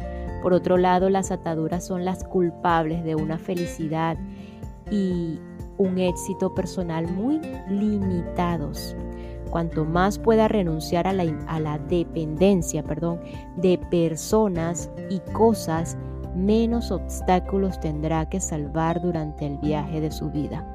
Por 0.42 0.52
otro 0.52 0.76
lado, 0.76 1.08
las 1.08 1.30
ataduras 1.30 1.86
son 1.86 2.04
las 2.04 2.22
culpables 2.22 3.02
de 3.02 3.14
una 3.14 3.38
felicidad 3.38 4.18
y 4.90 5.38
un 5.78 5.98
éxito 5.98 6.54
personal 6.54 7.06
muy 7.12 7.40
limitados. 7.68 8.96
Cuanto 9.50 9.84
más 9.84 10.18
pueda 10.18 10.48
renunciar 10.48 11.06
a 11.06 11.12
la, 11.12 11.24
a 11.46 11.60
la 11.60 11.78
dependencia 11.78 12.82
perdón, 12.82 13.20
de 13.56 13.78
personas 13.90 14.90
y 15.08 15.20
cosas, 15.32 15.96
menos 16.34 16.90
obstáculos 16.90 17.78
tendrá 17.80 18.28
que 18.28 18.40
salvar 18.40 19.00
durante 19.00 19.46
el 19.46 19.58
viaje 19.58 20.00
de 20.00 20.10
su 20.10 20.30
vida. 20.30 20.72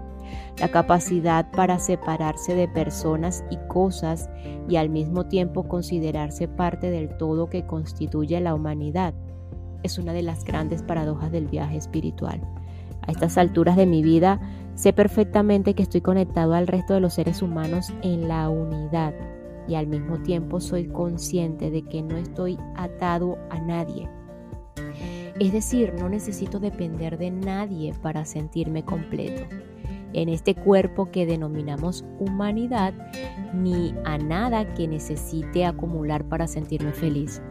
La 0.60 0.70
capacidad 0.70 1.50
para 1.51 1.80
separarse 1.80 2.56
de 2.56 2.68
personas 2.68 3.44
y 3.50 3.58
cosas 3.68 4.30
y 4.70 4.77
al 4.77 4.89
mismo 4.89 5.25
tiempo 5.25 5.68
considerarse 5.68 6.48
parte 6.48 6.89
del 6.89 7.18
todo 7.18 7.50
que 7.50 7.65
constituye 7.65 8.39
la 8.39 8.56
humanidad 8.56 9.13
es 9.84 9.98
una 9.98 10.13
de 10.13 10.22
las 10.22 10.44
grandes 10.44 10.84
paradojas 10.84 11.32
del 11.32 11.48
viaje 11.48 11.77
espiritual. 11.77 12.41
A 13.08 13.12
estas 13.12 13.38
alturas 13.38 13.75
de 13.75 13.86
mi 13.86 14.03
vida 14.03 14.39
sé 14.75 14.93
perfectamente 14.93 15.74
que 15.74 15.84
estoy 15.84 16.01
conectado 16.01 16.53
al 16.53 16.67
resto 16.67 16.93
de 16.93 17.00
los 17.00 17.13
seres 17.13 17.41
humanos 17.41 17.93
en 18.01 18.27
la 18.27 18.50
unidad 18.50 19.13
y 19.67 19.75
al 19.75 19.88
mismo 19.88 20.20
tiempo 20.20 20.60
soy 20.60 20.88
consciente 20.88 21.72
de 21.72 21.84
que 21.84 22.01
no 22.01 22.17
estoy 22.17 22.58
atado 22.75 23.38
a 23.50 23.60
nadie. 23.60 24.10
Es 25.39 25.53
decir, 25.53 25.93
no 25.98 26.10
necesito 26.10 26.60
depender 26.60 27.17
de 27.17 27.31
nadie 27.31 27.93
para 28.01 28.25
sentirme 28.25 28.84
completo. 28.84 29.43
En 30.13 30.29
este 30.29 30.55
cuerpo 30.55 31.10
que 31.10 31.25
denominamos 31.25 32.03
humanidad, 32.20 32.93
ni 33.53 33.96
a 34.03 34.17
nada 34.17 34.74
que 34.74 34.88
necesite 34.88 35.65
acumular 35.65 36.25
para 36.25 36.48
sentirme 36.48 36.91
feliz. 36.91 37.41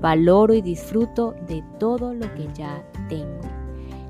Valoro 0.00 0.54
y 0.54 0.62
disfruto 0.62 1.34
de 1.46 1.62
todo 1.78 2.14
lo 2.14 2.32
que 2.34 2.48
ya 2.54 2.82
tengo. 3.08 3.57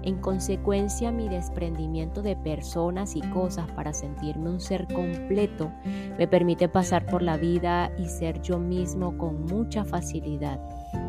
En 0.09 0.23
consecuencia, 0.23 1.12
mi 1.12 1.29
desprendimiento 1.29 2.23
de 2.23 2.35
personas 2.35 3.15
y 3.15 3.21
cosas 3.21 3.71
para 3.73 3.93
sentirme 3.93 4.49
un 4.49 4.59
ser 4.59 4.87
completo 4.87 5.71
me 6.17 6.27
permite 6.27 6.67
pasar 6.67 7.05
por 7.05 7.21
la 7.21 7.37
vida 7.37 7.93
y 7.99 8.07
ser 8.07 8.41
yo 8.41 8.59
mismo 8.59 9.19
con 9.19 9.45
mucha 9.45 9.85
facilidad, 9.85 10.59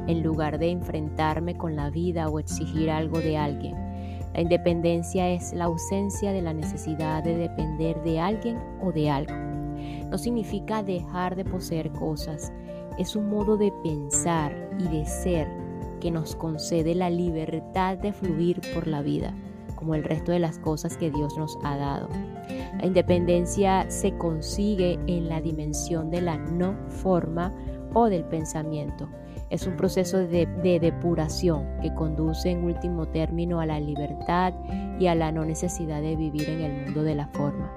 en 0.08 0.22
lugar 0.22 0.60
de 0.60 0.72
enfrentarme 0.72 1.56
con 1.56 1.78
la 1.78 1.90
vida 1.90 2.28
o 2.28 2.40
exigir 2.40 2.92
algo 2.92 3.20
de 3.20 3.38
alguien. 3.38 3.74
La 4.34 4.42
independencia 4.42 5.30
es 5.30 5.54
la 5.54 5.64
ausencia 5.64 6.34
de 6.34 6.42
la 6.42 6.54
necesidad 6.54 7.24
de 7.24 7.38
depender 7.38 8.04
de 8.04 8.20
alguien 8.20 8.58
o 8.82 8.92
de 8.92 9.10
algo. 9.10 9.34
No 10.10 10.18
significa 10.18 10.84
dejar 10.84 11.38
de 11.38 11.46
poseer 11.46 11.90
cosas, 11.94 12.52
es 12.98 13.16
un 13.16 13.30
modo 13.30 13.56
de 13.56 13.72
pensar 13.82 14.54
y 14.78 14.90
de 14.90 15.06
ser 15.06 15.59
que 16.00 16.12
nos 16.12 16.36
concede 16.36 16.96
la 16.96 17.10
libertad 17.10 17.98
de 17.98 18.14
fluir 18.14 18.62
por 18.74 18.88
la 18.88 19.02
vida, 19.02 19.34
como 19.76 19.96
el 19.96 20.04
resto 20.04 20.32
de 20.32 20.40
las 20.40 20.60
cosas 20.60 20.98
que 20.98 21.12
Dios 21.12 21.38
nos 21.38 21.58
ha 21.64 21.78
dado. 21.78 22.10
La 22.80 22.86
independencia 22.86 23.90
se 23.90 24.18
consigue 24.18 25.00
en 25.08 25.30
la 25.30 25.42
dimensión 25.42 26.10
de 26.10 26.22
la 26.22 26.38
no 26.38 26.76
forma 26.90 27.54
o 27.94 28.10
del 28.10 28.24
pensamiento. 28.26 29.10
Es 29.50 29.66
un 29.66 29.76
proceso 29.76 30.20
de, 30.20 30.46
depuración 30.80 31.66
que 31.82 31.94
conduce 31.94 32.52
en 32.52 32.64
último 32.64 33.08
término 33.08 33.60
a 33.60 33.66
la 33.66 33.80
libertad 33.80 34.54
y 35.00 35.08
a 35.08 35.16
la 35.16 35.32
no 35.32 35.44
necesidad 35.44 36.02
de 36.02 36.16
vivir 36.16 36.50
en 36.50 36.62
el 36.62 36.86
mundo 36.86 37.04
de 37.04 37.16
la 37.16 37.28
forma. 37.30 37.72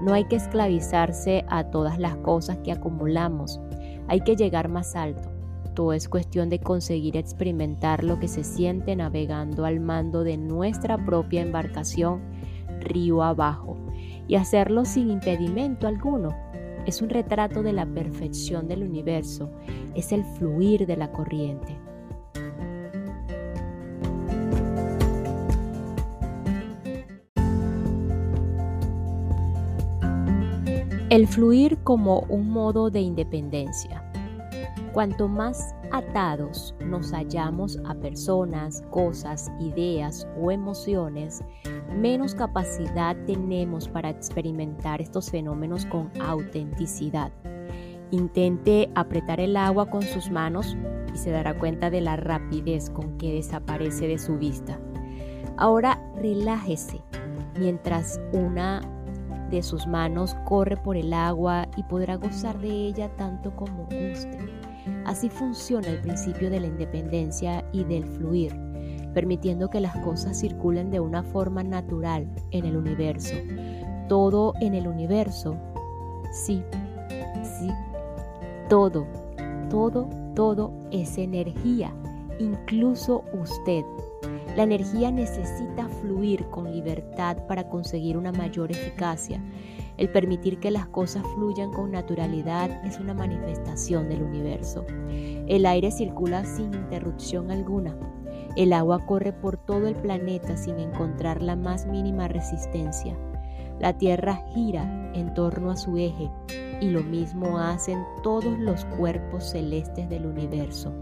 No 0.00 0.12
hay 0.12 0.24
que 0.26 0.36
esclavizarse 0.36 1.44
a 1.48 1.64
todas 1.64 1.98
las 1.98 2.16
cosas 2.16 2.58
que 2.58 2.70
acumulamos, 2.70 3.60
hay 4.08 4.20
que 4.20 4.36
llegar 4.36 4.68
más 4.68 4.94
alto 4.94 5.35
es 5.76 6.08
cuestión 6.08 6.48
de 6.48 6.58
conseguir 6.58 7.18
experimentar 7.18 8.02
lo 8.02 8.18
que 8.18 8.28
se 8.28 8.44
siente 8.44 8.96
navegando 8.96 9.66
al 9.66 9.78
mando 9.78 10.24
de 10.24 10.38
nuestra 10.38 10.96
propia 10.96 11.42
embarcación 11.42 12.22
río 12.80 13.22
abajo 13.22 13.76
y 14.26 14.36
hacerlo 14.36 14.86
sin 14.86 15.10
impedimento 15.10 15.86
alguno. 15.86 16.34
Es 16.86 17.02
un 17.02 17.10
retrato 17.10 17.62
de 17.62 17.74
la 17.74 17.84
perfección 17.84 18.68
del 18.68 18.84
universo, 18.84 19.50
es 19.94 20.12
el 20.12 20.24
fluir 20.24 20.86
de 20.86 20.96
la 20.96 21.12
corriente. 21.12 21.76
El 31.10 31.26
fluir 31.28 31.78
como 31.84 32.20
un 32.30 32.48
modo 32.48 32.90
de 32.90 33.00
independencia. 33.00 34.02
Cuanto 34.96 35.28
más 35.28 35.74
atados 35.92 36.74
nos 36.80 37.12
hallamos 37.12 37.78
a 37.84 37.94
personas, 37.96 38.82
cosas, 38.88 39.52
ideas 39.60 40.26
o 40.40 40.50
emociones, 40.50 41.44
menos 41.94 42.34
capacidad 42.34 43.14
tenemos 43.26 43.90
para 43.90 44.08
experimentar 44.08 45.02
estos 45.02 45.30
fenómenos 45.30 45.84
con 45.84 46.10
autenticidad. 46.18 47.30
Intente 48.10 48.90
apretar 48.94 49.38
el 49.38 49.58
agua 49.58 49.90
con 49.90 50.00
sus 50.00 50.30
manos 50.30 50.74
y 51.12 51.18
se 51.18 51.30
dará 51.30 51.58
cuenta 51.58 51.90
de 51.90 52.00
la 52.00 52.16
rapidez 52.16 52.88
con 52.88 53.18
que 53.18 53.34
desaparece 53.34 54.08
de 54.08 54.16
su 54.16 54.38
vista. 54.38 54.80
Ahora 55.58 56.02
relájese 56.16 57.02
mientras 57.58 58.18
una 58.32 58.80
de 59.50 59.62
sus 59.62 59.86
manos 59.86 60.34
corre 60.46 60.78
por 60.78 60.96
el 60.96 61.12
agua 61.12 61.68
y 61.76 61.82
podrá 61.82 62.16
gozar 62.16 62.58
de 62.58 62.70
ella 62.70 63.14
tanto 63.16 63.54
como 63.54 63.84
guste. 63.84 64.55
Así 65.06 65.30
funciona 65.30 65.86
el 65.86 66.00
principio 66.00 66.50
de 66.50 66.58
la 66.58 66.66
independencia 66.66 67.64
y 67.72 67.84
del 67.84 68.04
fluir, 68.04 68.52
permitiendo 69.14 69.70
que 69.70 69.80
las 69.80 69.96
cosas 69.98 70.40
circulen 70.40 70.90
de 70.90 70.98
una 70.98 71.22
forma 71.22 71.62
natural 71.62 72.28
en 72.50 72.64
el 72.64 72.76
universo. 72.76 73.36
Todo 74.08 74.52
en 74.60 74.74
el 74.74 74.88
universo, 74.88 75.56
sí, 76.32 76.60
sí, 77.44 77.70
todo, 78.68 79.06
todo, 79.70 80.10
todo 80.34 80.72
es 80.90 81.18
energía, 81.18 81.94
incluso 82.40 83.22
usted. 83.32 83.84
La 84.56 84.64
energía 84.64 85.12
necesita 85.12 85.88
fluir 86.00 86.46
con 86.46 86.72
libertad 86.72 87.36
para 87.46 87.68
conseguir 87.68 88.16
una 88.16 88.32
mayor 88.32 88.72
eficacia. 88.72 89.40
El 89.96 90.10
permitir 90.10 90.58
que 90.58 90.70
las 90.70 90.86
cosas 90.88 91.22
fluyan 91.34 91.72
con 91.72 91.90
naturalidad 91.90 92.84
es 92.84 93.00
una 93.00 93.14
manifestación 93.14 94.08
del 94.08 94.22
universo. 94.22 94.84
El 95.08 95.64
aire 95.64 95.90
circula 95.90 96.44
sin 96.44 96.74
interrupción 96.74 97.50
alguna. 97.50 97.96
El 98.56 98.72
agua 98.72 99.06
corre 99.06 99.32
por 99.32 99.56
todo 99.56 99.86
el 99.86 99.94
planeta 99.94 100.56
sin 100.56 100.78
encontrar 100.78 101.42
la 101.42 101.56
más 101.56 101.86
mínima 101.86 102.28
resistencia. 102.28 103.16
La 103.78 103.96
Tierra 103.96 104.42
gira 104.54 105.10
en 105.14 105.32
torno 105.34 105.70
a 105.70 105.76
su 105.76 105.96
eje 105.96 106.30
y 106.80 106.90
lo 106.90 107.02
mismo 107.02 107.58
hacen 107.58 108.02
todos 108.22 108.58
los 108.58 108.84
cuerpos 108.84 109.50
celestes 109.50 110.08
del 110.08 110.26
universo. 110.26 110.92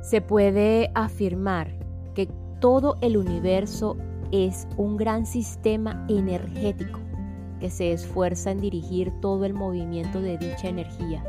Se 0.00 0.20
puede 0.20 0.90
afirmar 0.94 1.76
que 2.14 2.28
todo 2.60 2.96
el 3.00 3.16
universo 3.16 3.96
es 4.32 4.66
un 4.78 4.96
gran 4.96 5.26
sistema 5.26 6.04
energético 6.08 6.98
que 7.60 7.70
se 7.70 7.92
esfuerza 7.92 8.50
en 8.50 8.60
dirigir 8.60 9.12
todo 9.20 9.44
el 9.44 9.54
movimiento 9.54 10.20
de 10.20 10.38
dicha 10.38 10.68
energía. 10.68 11.22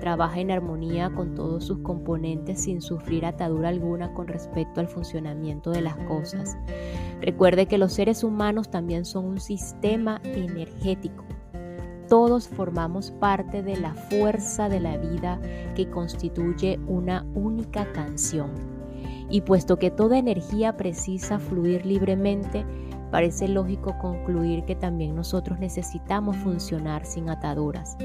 Trabaja 0.00 0.38
en 0.38 0.50
armonía 0.50 1.10
con 1.10 1.34
todos 1.34 1.64
sus 1.64 1.78
componentes 1.78 2.62
sin 2.62 2.82
sufrir 2.82 3.24
atadura 3.24 3.70
alguna 3.70 4.12
con 4.14 4.28
respecto 4.28 4.80
al 4.80 4.88
funcionamiento 4.88 5.70
de 5.70 5.80
las 5.80 5.96
cosas. 6.06 6.56
Recuerde 7.20 7.66
que 7.66 7.78
los 7.78 7.94
seres 7.94 8.22
humanos 8.22 8.70
también 8.70 9.04
son 9.04 9.24
un 9.24 9.40
sistema 9.40 10.20
energético. 10.24 11.24
Todos 12.08 12.48
formamos 12.48 13.10
parte 13.12 13.62
de 13.62 13.76
la 13.76 13.94
fuerza 13.94 14.68
de 14.68 14.80
la 14.80 14.98
vida 14.98 15.40
que 15.74 15.88
constituye 15.88 16.78
una 16.86 17.24
única 17.34 17.90
canción. 17.92 18.71
Y 19.32 19.40
puesto 19.40 19.78
que 19.78 19.90
toda 19.90 20.18
energía 20.18 20.76
precisa 20.76 21.38
fluir 21.38 21.86
libremente, 21.86 22.66
parece 23.10 23.48
lógico 23.48 23.98
concluir 23.98 24.66
que 24.66 24.76
también 24.76 25.16
nosotros 25.16 25.58
necesitamos 25.58 26.36
funcionar 26.36 27.06
sin 27.06 27.30
ataduras. 27.30 27.96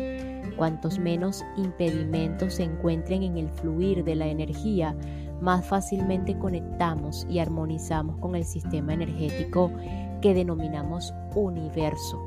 Cuantos 0.55 0.97
menos 0.99 1.43
impedimentos 1.57 2.53
se 2.55 2.63
encuentren 2.63 3.23
en 3.23 3.37
el 3.37 3.49
fluir 3.49 4.05
de 4.05 4.15
la 4.15 4.27
energía, 4.27 4.95
más 5.41 5.65
fácilmente 5.65 6.39
conectamos 6.39 7.27
y 7.29 7.39
armonizamos 7.39 8.17
con 8.19 8.33
el 8.33 8.45
sistema 8.45 8.93
energético 8.93 9.69
que 10.21 10.33
denominamos 10.33 11.13
universo. 11.35 12.25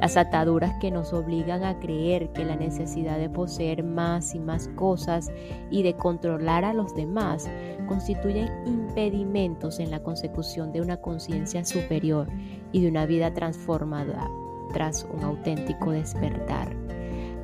Las 0.00 0.16
ataduras 0.16 0.72
que 0.80 0.90
nos 0.90 1.12
obligan 1.12 1.62
a 1.62 1.78
creer 1.78 2.30
que 2.32 2.44
la 2.44 2.56
necesidad 2.56 3.18
de 3.18 3.28
poseer 3.28 3.84
más 3.84 4.34
y 4.34 4.40
más 4.40 4.68
cosas 4.68 5.30
y 5.70 5.82
de 5.82 5.94
controlar 5.94 6.64
a 6.64 6.72
los 6.72 6.94
demás 6.94 7.50
constituyen 7.86 8.48
impedimentos 8.66 9.78
en 9.78 9.90
la 9.90 10.02
consecución 10.02 10.72
de 10.72 10.80
una 10.80 10.96
conciencia 10.96 11.64
superior 11.66 12.28
y 12.72 12.80
de 12.80 12.88
una 12.88 13.04
vida 13.04 13.34
transformada 13.34 14.26
tras 14.72 15.06
un 15.12 15.22
auténtico 15.22 15.90
despertar. 15.90 16.74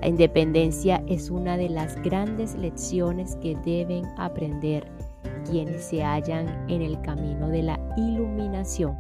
La 0.01 0.09
independencia 0.09 1.03
es 1.09 1.31
una 1.31 1.59
de 1.59 1.69
las 1.69 2.01
grandes 2.03 2.55
lecciones 2.55 3.37
que 3.37 3.57
deben 3.65 4.07
aprender 4.17 4.91
quienes 5.51 5.85
se 5.85 6.03
hallan 6.03 6.47
en 6.71 6.81
el 6.81 7.01
camino 7.03 7.49
de 7.49 7.63
la 7.63 7.81
iluminación 7.97 8.97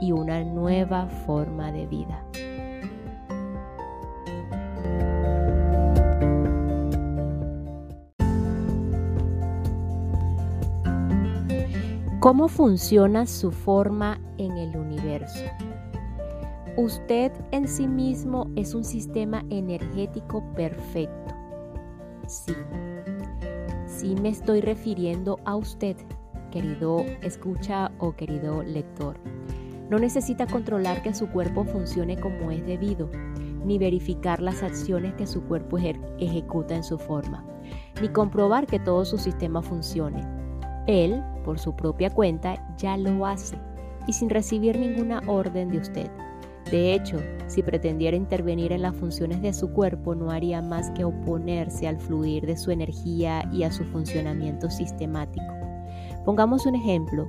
y 0.00 0.12
una 0.12 0.42
nueva 0.44 1.06
forma 1.26 1.72
de 1.72 1.86
vida. 1.86 2.24
¿Cómo 12.28 12.48
funciona 12.48 13.24
su 13.24 13.50
forma 13.50 14.20
en 14.36 14.58
el 14.58 14.76
universo? 14.76 15.46
Usted 16.76 17.32
en 17.52 17.66
sí 17.66 17.88
mismo 17.88 18.50
es 18.54 18.74
un 18.74 18.84
sistema 18.84 19.46
energético 19.48 20.44
perfecto. 20.54 21.34
Sí. 22.26 22.52
Sí 23.86 24.14
me 24.20 24.28
estoy 24.28 24.60
refiriendo 24.60 25.40
a 25.46 25.56
usted, 25.56 25.96
querido 26.50 26.98
escucha 27.22 27.92
o 27.98 28.14
querido 28.14 28.62
lector. 28.62 29.18
No 29.88 29.98
necesita 29.98 30.46
controlar 30.46 31.00
que 31.02 31.14
su 31.14 31.28
cuerpo 31.30 31.64
funcione 31.64 32.20
como 32.20 32.50
es 32.50 32.62
debido, 32.66 33.08
ni 33.64 33.78
verificar 33.78 34.42
las 34.42 34.62
acciones 34.62 35.14
que 35.14 35.26
su 35.26 35.44
cuerpo 35.44 35.78
ejecuta 35.78 36.76
en 36.76 36.84
su 36.84 36.98
forma, 36.98 37.42
ni 38.02 38.10
comprobar 38.10 38.66
que 38.66 38.78
todo 38.78 39.06
su 39.06 39.16
sistema 39.16 39.62
funcione 39.62 40.37
él, 40.88 41.22
por 41.44 41.60
su 41.60 41.76
propia 41.76 42.10
cuenta, 42.10 42.66
ya 42.78 42.96
lo 42.96 43.26
hace 43.26 43.56
y 44.08 44.12
sin 44.14 44.30
recibir 44.30 44.78
ninguna 44.78 45.22
orden 45.26 45.68
de 45.68 45.78
usted. 45.78 46.10
De 46.70 46.94
hecho, 46.94 47.18
si 47.46 47.62
pretendiera 47.62 48.16
intervenir 48.16 48.72
en 48.72 48.82
las 48.82 48.96
funciones 48.96 49.40
de 49.40 49.52
su 49.52 49.70
cuerpo, 49.72 50.14
no 50.14 50.30
haría 50.30 50.60
más 50.60 50.90
que 50.90 51.04
oponerse 51.04 51.86
al 51.86 51.98
fluir 51.98 52.46
de 52.46 52.56
su 52.56 52.70
energía 52.70 53.48
y 53.52 53.62
a 53.62 53.70
su 53.72 53.84
funcionamiento 53.84 54.68
sistemático. 54.70 55.46
Pongamos 56.24 56.66
un 56.66 56.74
ejemplo. 56.74 57.28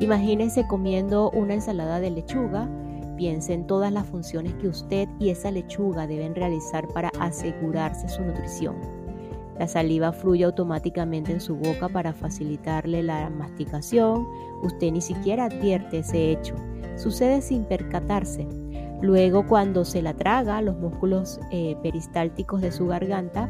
Imagínese 0.00 0.66
comiendo 0.66 1.30
una 1.30 1.54
ensalada 1.54 2.00
de 2.00 2.10
lechuga. 2.10 2.68
Piense 3.16 3.54
en 3.54 3.66
todas 3.66 3.92
las 3.92 4.06
funciones 4.06 4.54
que 4.54 4.68
usted 4.68 5.08
y 5.18 5.30
esa 5.30 5.50
lechuga 5.50 6.06
deben 6.06 6.34
realizar 6.34 6.86
para 6.88 7.10
asegurarse 7.18 8.08
su 8.08 8.22
nutrición. 8.22 8.95
La 9.58 9.68
saliva 9.68 10.12
fluye 10.12 10.44
automáticamente 10.44 11.32
en 11.32 11.40
su 11.40 11.56
boca 11.56 11.88
para 11.88 12.12
facilitarle 12.12 13.02
la 13.02 13.30
masticación. 13.30 14.26
Usted 14.62 14.92
ni 14.92 15.00
siquiera 15.00 15.46
advierte 15.46 15.98
ese 15.98 16.30
hecho. 16.30 16.54
Sucede 16.96 17.40
sin 17.40 17.64
percatarse. 17.64 18.46
Luego, 19.02 19.46
cuando 19.46 19.84
se 19.84 20.02
la 20.02 20.14
traga, 20.14 20.62
los 20.62 20.76
músculos 20.76 21.38
eh, 21.50 21.76
peristálticos 21.82 22.60
de 22.60 22.72
su 22.72 22.86
garganta 22.86 23.48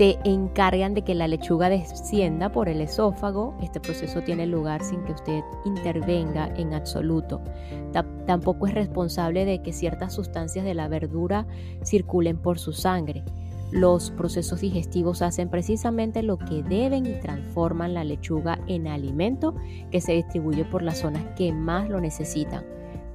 se 0.00 0.18
encargan 0.24 0.94
de 0.94 1.02
que 1.02 1.14
la 1.14 1.28
lechuga 1.28 1.68
descienda 1.68 2.50
por 2.50 2.70
el 2.70 2.80
esófago. 2.80 3.54
Este 3.60 3.80
proceso 3.80 4.22
tiene 4.22 4.46
lugar 4.46 4.82
sin 4.82 5.04
que 5.04 5.12
usted 5.12 5.42
intervenga 5.66 6.46
en 6.56 6.72
absoluto. 6.72 7.42
tampoco 8.26 8.66
es 8.66 8.72
responsable 8.72 9.44
de 9.44 9.60
que 9.60 9.74
ciertas 9.74 10.14
sustancias 10.14 10.64
de 10.64 10.72
la 10.72 10.88
verdura 10.88 11.46
circulen 11.84 12.38
por 12.38 12.58
su 12.58 12.72
sangre. 12.72 13.24
Los 13.70 14.10
procesos 14.10 14.60
digestivos 14.60 15.22
hacen 15.22 15.48
precisamente 15.48 16.22
lo 16.22 16.38
que 16.38 16.62
deben 16.62 17.06
y 17.06 17.20
transforman 17.20 17.94
la 17.94 18.02
lechuga 18.02 18.58
en 18.66 18.88
alimento 18.88 19.54
que 19.90 20.00
se 20.00 20.12
distribuye 20.12 20.64
por 20.64 20.82
las 20.82 20.98
zonas 20.98 21.24
que 21.36 21.52
más 21.52 21.88
lo 21.88 22.00
necesitan. 22.00 22.64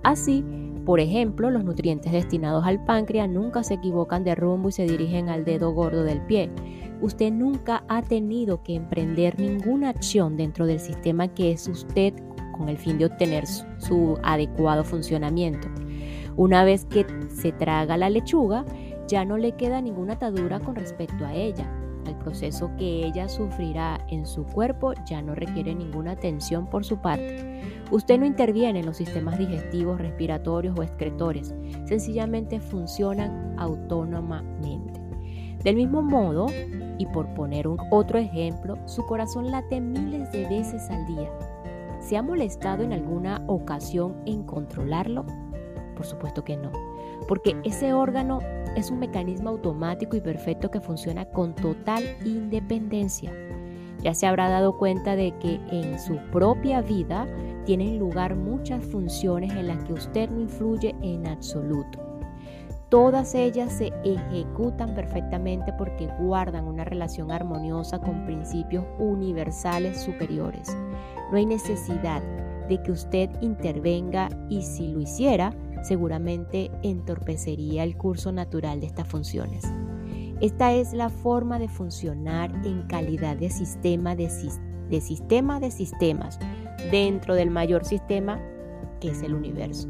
Así, 0.03 0.45
por 0.85 0.99
ejemplo, 0.99 1.49
los 1.49 1.65
nutrientes 1.65 2.11
destinados 2.11 2.63
al 2.65 2.85
páncreas 2.85 3.27
nunca 3.27 3.63
se 3.63 3.73
equivocan 3.73 4.23
de 4.23 4.35
rumbo 4.35 4.69
y 4.69 4.71
se 4.71 4.85
dirigen 4.85 5.29
al 5.29 5.43
dedo 5.43 5.73
gordo 5.73 6.03
del 6.03 6.21
pie. 6.21 6.51
Usted 7.01 7.33
nunca 7.33 7.83
ha 7.89 8.01
tenido 8.01 8.63
que 8.63 8.75
emprender 8.75 9.37
ninguna 9.39 9.89
acción 9.89 10.37
dentro 10.37 10.65
del 10.65 10.79
sistema 10.79 11.27
que 11.27 11.51
es 11.51 11.67
usted 11.67 12.13
con 12.55 12.69
el 12.69 12.77
fin 12.77 12.97
de 12.97 13.07
obtener 13.07 13.45
su 13.47 14.17
adecuado 14.23 14.83
funcionamiento. 14.83 15.67
Una 16.37 16.63
vez 16.63 16.85
que 16.85 17.05
se 17.29 17.51
traga 17.51 17.97
la 17.97 18.09
lechuga, 18.09 18.65
ya 19.07 19.25
no 19.25 19.37
le 19.37 19.53
queda 19.53 19.81
ninguna 19.81 20.13
atadura 20.13 20.59
con 20.59 20.75
respecto 20.75 21.25
a 21.25 21.33
ella. 21.33 21.69
El 22.05 22.15
proceso 22.15 22.71
que 22.77 23.05
ella 23.05 23.27
sufrirá 23.27 23.99
en 24.09 24.25
su 24.25 24.45
cuerpo 24.45 24.93
ya 25.05 25.21
no 25.21 25.33
requiere 25.33 25.73
ninguna 25.73 26.11
atención 26.11 26.67
por 26.67 26.85
su 26.85 26.97
parte. 26.97 27.61
Usted 27.91 28.19
no 28.19 28.25
interviene 28.25 28.79
en 28.79 28.85
los 28.85 28.97
sistemas 28.97 29.37
digestivos, 29.37 29.99
respiratorios 29.99 30.77
o 30.77 30.83
excretores, 30.83 31.55
sencillamente 31.85 32.59
funcionan 32.59 33.55
autónomamente. 33.57 34.99
Del 35.63 35.77
mismo 35.77 36.03
modo, 36.03 36.47
y 36.97 37.05
por 37.07 37.33
poner 37.33 37.67
un 37.67 37.79
otro 37.91 38.19
ejemplo, 38.19 38.77
su 38.85 39.05
corazón 39.05 39.51
late 39.51 39.81
miles 39.81 40.31
de 40.31 40.47
veces 40.47 40.89
al 40.89 41.05
día. 41.07 41.29
¿Se 41.99 42.17
ha 42.17 42.21
molestado 42.21 42.83
en 42.83 42.93
alguna 42.93 43.43
ocasión 43.47 44.15
en 44.25 44.43
controlarlo? 44.43 45.25
Por 45.95 46.05
supuesto 46.05 46.43
que 46.43 46.55
no, 46.55 46.71
porque 47.27 47.55
ese 47.63 47.93
órgano 47.93 48.39
es 48.75 48.91
un 48.91 48.99
mecanismo 48.99 49.49
automático 49.49 50.15
y 50.15 50.21
perfecto 50.21 50.69
que 50.69 50.81
funciona 50.81 51.25
con 51.25 51.55
total 51.55 52.03
independencia. 52.25 53.31
Ya 54.01 54.13
se 54.13 54.27
habrá 54.27 54.49
dado 54.49 54.77
cuenta 54.77 55.15
de 55.15 55.33
que 55.39 55.59
en 55.71 55.99
su 55.99 56.17
propia 56.31 56.81
vida 56.81 57.27
tienen 57.65 57.97
lugar 57.97 58.35
muchas 58.35 58.83
funciones 58.85 59.51
en 59.51 59.67
las 59.67 59.83
que 59.85 59.93
usted 59.93 60.29
no 60.29 60.41
influye 60.41 60.95
en 61.01 61.25
absoluto. 61.25 62.05
Todas 62.89 63.33
ellas 63.33 63.73
se 63.73 63.91
ejecutan 64.03 64.93
perfectamente 64.93 65.73
porque 65.73 66.07
guardan 66.19 66.65
una 66.65 66.85
relación 66.85 67.31
armoniosa 67.31 67.99
con 67.99 68.25
principios 68.25 68.85
universales 68.99 69.99
superiores. 69.99 70.77
No 71.31 71.38
hay 71.38 71.47
necesidad 71.47 72.21
de 72.69 72.81
que 72.83 72.91
usted 72.91 73.29
intervenga 73.41 74.29
y 74.49 74.61
si 74.61 74.89
lo 74.89 75.01
hiciera, 75.01 75.51
seguramente 75.86 76.71
entorpecería 76.84 77.84
el 77.84 77.95
curso 77.95 78.32
natural 78.32 78.80
de 78.80 78.88
estas 78.88 79.08
funciones. 79.08 79.63
Esta 80.41 80.74
es 80.74 80.93
la 80.93 81.10
forma 81.10 81.60
de 81.60 81.69
funcionar 81.69 82.52
en 82.65 82.84
calidad 82.84 83.38
de 83.38 83.50
sistema 83.50 84.15
de, 84.15 84.30
de 84.89 85.02
sistema 85.02 85.60
de 85.60 85.71
sistemas 85.71 86.39
dentro 86.91 87.36
del 87.36 87.50
mayor 87.50 87.86
sistema 87.86 88.41
que 89.00 89.12
es 89.12 89.21
el 89.21 89.34
universo. 89.34 89.88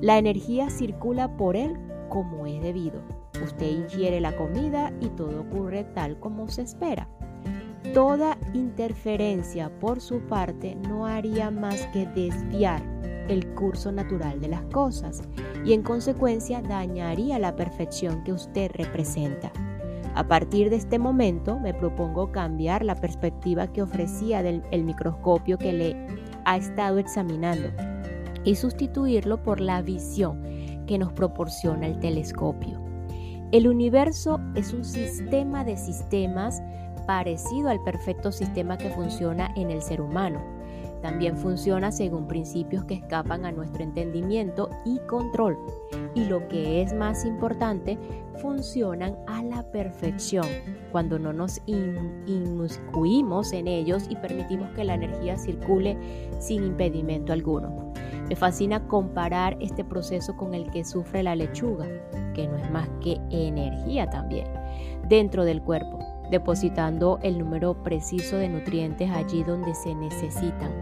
La 0.00 0.18
energía 0.18 0.70
circula 0.70 1.36
por 1.36 1.56
él 1.56 1.76
como 2.08 2.46
es 2.46 2.60
debido. 2.62 3.02
Usted 3.44 3.70
ingiere 3.70 4.20
la 4.20 4.36
comida 4.36 4.92
y 5.00 5.08
todo 5.10 5.42
ocurre 5.42 5.84
tal 5.84 6.18
como 6.18 6.48
se 6.48 6.62
espera. 6.62 7.08
Toda 7.94 8.38
interferencia 8.54 9.70
por 9.78 10.00
su 10.00 10.20
parte 10.20 10.76
no 10.88 11.06
haría 11.06 11.50
más 11.50 11.86
que 11.88 12.06
desviar 12.06 12.97
el 13.28 13.46
curso 13.54 13.92
natural 13.92 14.40
de 14.40 14.48
las 14.48 14.62
cosas 14.64 15.22
y 15.64 15.72
en 15.72 15.82
consecuencia 15.82 16.62
dañaría 16.62 17.38
la 17.38 17.56
perfección 17.56 18.24
que 18.24 18.32
usted 18.32 18.70
representa. 18.74 19.52
A 20.14 20.26
partir 20.26 20.70
de 20.70 20.76
este 20.76 20.98
momento 20.98 21.60
me 21.60 21.72
propongo 21.72 22.32
cambiar 22.32 22.84
la 22.84 22.96
perspectiva 22.96 23.72
que 23.72 23.82
ofrecía 23.82 24.42
del 24.42 24.62
el 24.72 24.84
microscopio 24.84 25.58
que 25.58 25.72
le 25.72 25.96
ha 26.44 26.56
estado 26.56 26.98
examinando 26.98 27.68
y 28.44 28.56
sustituirlo 28.56 29.42
por 29.42 29.60
la 29.60 29.82
visión 29.82 30.42
que 30.86 30.98
nos 30.98 31.12
proporciona 31.12 31.86
el 31.86 32.00
telescopio. 32.00 32.80
El 33.52 33.68
universo 33.68 34.40
es 34.54 34.72
un 34.72 34.84
sistema 34.84 35.64
de 35.64 35.76
sistemas 35.76 36.60
parecido 37.06 37.70
al 37.70 37.82
perfecto 37.82 38.32
sistema 38.32 38.76
que 38.76 38.90
funciona 38.90 39.52
en 39.56 39.70
el 39.70 39.82
ser 39.82 40.00
humano. 40.00 40.57
También 41.02 41.36
funciona 41.36 41.92
según 41.92 42.26
principios 42.26 42.84
que 42.84 42.94
escapan 42.94 43.44
a 43.44 43.52
nuestro 43.52 43.82
entendimiento 43.82 44.68
y 44.84 44.98
control. 45.00 45.56
Y 46.14 46.24
lo 46.24 46.48
que 46.48 46.82
es 46.82 46.92
más 46.92 47.24
importante, 47.24 47.98
funcionan 48.40 49.16
a 49.26 49.42
la 49.42 49.62
perfección 49.70 50.46
cuando 50.92 51.18
no 51.18 51.32
nos 51.32 51.60
inmiscuimos 51.66 53.52
en 53.52 53.68
ellos 53.68 54.04
y 54.08 54.16
permitimos 54.16 54.70
que 54.70 54.84
la 54.84 54.94
energía 54.94 55.36
circule 55.36 55.96
sin 56.38 56.64
impedimento 56.64 57.32
alguno. 57.32 57.92
Me 58.28 58.36
fascina 58.36 58.86
comparar 58.86 59.56
este 59.60 59.84
proceso 59.84 60.36
con 60.36 60.54
el 60.54 60.70
que 60.70 60.84
sufre 60.84 61.22
la 61.22 61.34
lechuga, 61.34 61.86
que 62.34 62.46
no 62.46 62.56
es 62.56 62.70
más 62.70 62.88
que 63.00 63.18
energía 63.30 64.08
también, 64.10 64.46
dentro 65.08 65.44
del 65.44 65.62
cuerpo, 65.62 65.98
depositando 66.30 67.18
el 67.22 67.38
número 67.38 67.82
preciso 67.82 68.36
de 68.36 68.48
nutrientes 68.48 69.10
allí 69.10 69.42
donde 69.44 69.74
se 69.74 69.94
necesitan. 69.94 70.72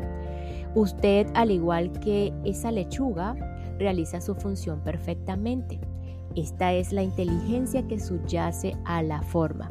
Usted, 0.75 1.27
al 1.35 1.51
igual 1.51 1.93
que 2.01 2.33
esa 2.45 2.71
lechuga, 2.71 3.35
realiza 3.79 4.21
su 4.21 4.35
función 4.35 4.81
perfectamente. 4.81 5.81
Esta 6.35 6.75
es 6.75 6.93
la 6.93 7.03
inteligencia 7.03 7.87
que 7.87 7.99
subyace 7.99 8.77
a 8.85 9.03
la 9.03 9.23
forma. 9.23 9.69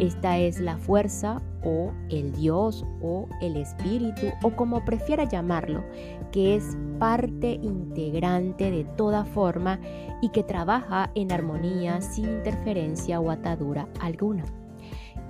Esta 0.00 0.38
es 0.38 0.60
la 0.60 0.78
fuerza 0.78 1.42
o 1.62 1.92
el 2.08 2.32
Dios 2.32 2.84
o 3.02 3.28
el 3.42 3.56
Espíritu 3.56 4.28
o 4.42 4.50
como 4.56 4.84
prefiera 4.84 5.24
llamarlo, 5.24 5.84
que 6.32 6.56
es 6.56 6.76
parte 6.98 7.52
integrante 7.62 8.70
de 8.70 8.84
toda 8.84 9.24
forma 9.24 9.78
y 10.22 10.30
que 10.30 10.42
trabaja 10.42 11.10
en 11.14 11.32
armonía 11.32 12.00
sin 12.00 12.26
interferencia 12.26 13.20
o 13.20 13.30
atadura 13.30 13.88
alguna. 14.00 14.44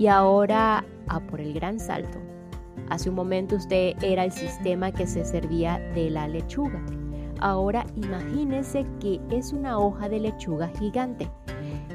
Y 0.01 0.07
ahora 0.07 0.83
a 1.09 1.21
por 1.21 1.43
el 1.43 1.53
gran 1.53 1.79
salto. 1.79 2.19
Hace 2.89 3.11
un 3.11 3.17
momento 3.17 3.57
usted 3.57 3.93
era 4.03 4.25
el 4.25 4.33
sistema 4.33 4.91
que 4.91 5.07
se 5.07 5.27
servía 5.27 5.79
de 5.95 6.09
la 6.09 6.27
lechuga. 6.27 6.83
Ahora 7.39 7.85
imagínese 7.97 8.87
que 8.99 9.21
es 9.31 9.53
una 9.53 9.79
hoja 9.79 10.09
de 10.09 10.21
lechuga 10.21 10.69
gigante. 10.79 11.31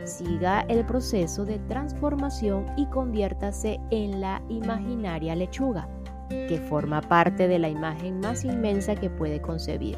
Siga 0.04 0.62
el 0.70 0.86
proceso 0.86 1.46
de 1.46 1.58
transformación 1.68 2.68
y 2.78 2.86
conviértase 2.86 3.80
en 3.90 4.22
la 4.22 4.40
imaginaria 4.50 5.34
lechuga, 5.34 5.90
que 6.30 6.64
forma 6.70 7.02
parte 7.02 7.48
de 7.48 7.58
la 7.58 7.70
imagen 7.70 8.20
más 8.20 8.46
inmensa 8.46 8.94
que 8.94 9.10
puede 9.10 9.42
concebir, 9.42 9.98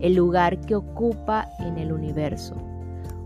el 0.00 0.16
lugar 0.16 0.60
que 0.62 0.74
ocupa 0.74 1.48
en 1.60 1.78
el 1.78 1.92
universo. 1.92 2.56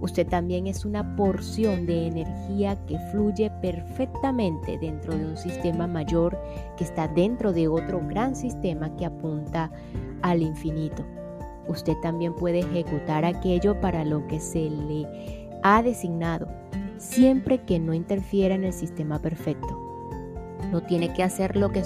Usted 0.01 0.27
también 0.27 0.67
es 0.67 0.85
una 0.85 1.17
porción 1.17 1.87
de 1.87 2.07
energía 2.07 2.77
que 2.87 2.99
fluye 3.11 3.51
perfectamente 3.63 4.79
dentro 4.79 5.17
de 5.17 5.25
un 5.25 5.37
sistema 5.37 5.87
mayor 5.87 6.39
que 6.77 6.85
está 6.85 7.09
dentro 7.09 7.53
de 7.53 7.69
otro 7.69 8.01
gran 8.07 8.37
sistema 8.37 8.95
que 8.97 9.07
apunta 9.07 9.71
al 10.23 10.43
infinito 10.43 11.05
usted 11.69 11.97
también 12.01 12.35
puede 12.35 12.61
ejecutar 12.61 13.25
aquello 13.25 13.81
para 13.81 14.05
lo 14.05 14.27
que 14.27 14.41
se 14.41 14.71
le 14.71 15.07
ha 15.63 15.83
designado, 15.83 16.49
siempre 16.99 17.59
que 17.59 17.79
no 17.79 17.95
interfiera 17.95 18.55
en 18.55 18.65
el 18.65 18.73
sistema 18.73 19.21
perfecto. 19.21 19.81
No 20.71 20.83
tiene 20.83 21.13
que 21.13 21.23
hacer 21.23 21.57
lo 21.57 21.71
que, 21.71 21.83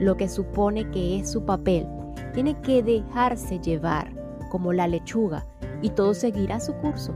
lo 0.00 0.16
que 0.16 0.28
supone 0.28 0.90
que 0.90 1.20
es 1.20 1.30
su 1.30 1.44
papel, 1.44 1.86
tiene 2.34 2.60
que 2.60 2.82
dejarse 2.82 3.58
llevar 3.60 4.12
como 4.50 4.72
la 4.72 4.88
lechuga 4.88 5.46
y 5.82 5.90
todo 5.90 6.14
seguirá 6.14 6.60
su 6.60 6.74
curso. 6.74 7.14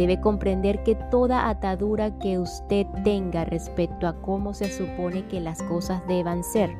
Debe 0.00 0.18
comprender 0.18 0.82
que 0.82 0.94
toda 0.94 1.50
atadura 1.50 2.18
que 2.20 2.38
usted 2.38 2.86
tenga 3.04 3.44
respecto 3.44 4.08
a 4.08 4.14
cómo 4.22 4.54
se 4.54 4.72
supone 4.72 5.26
que 5.26 5.40
las 5.40 5.62
cosas 5.64 6.00
deban 6.08 6.42
ser, 6.42 6.70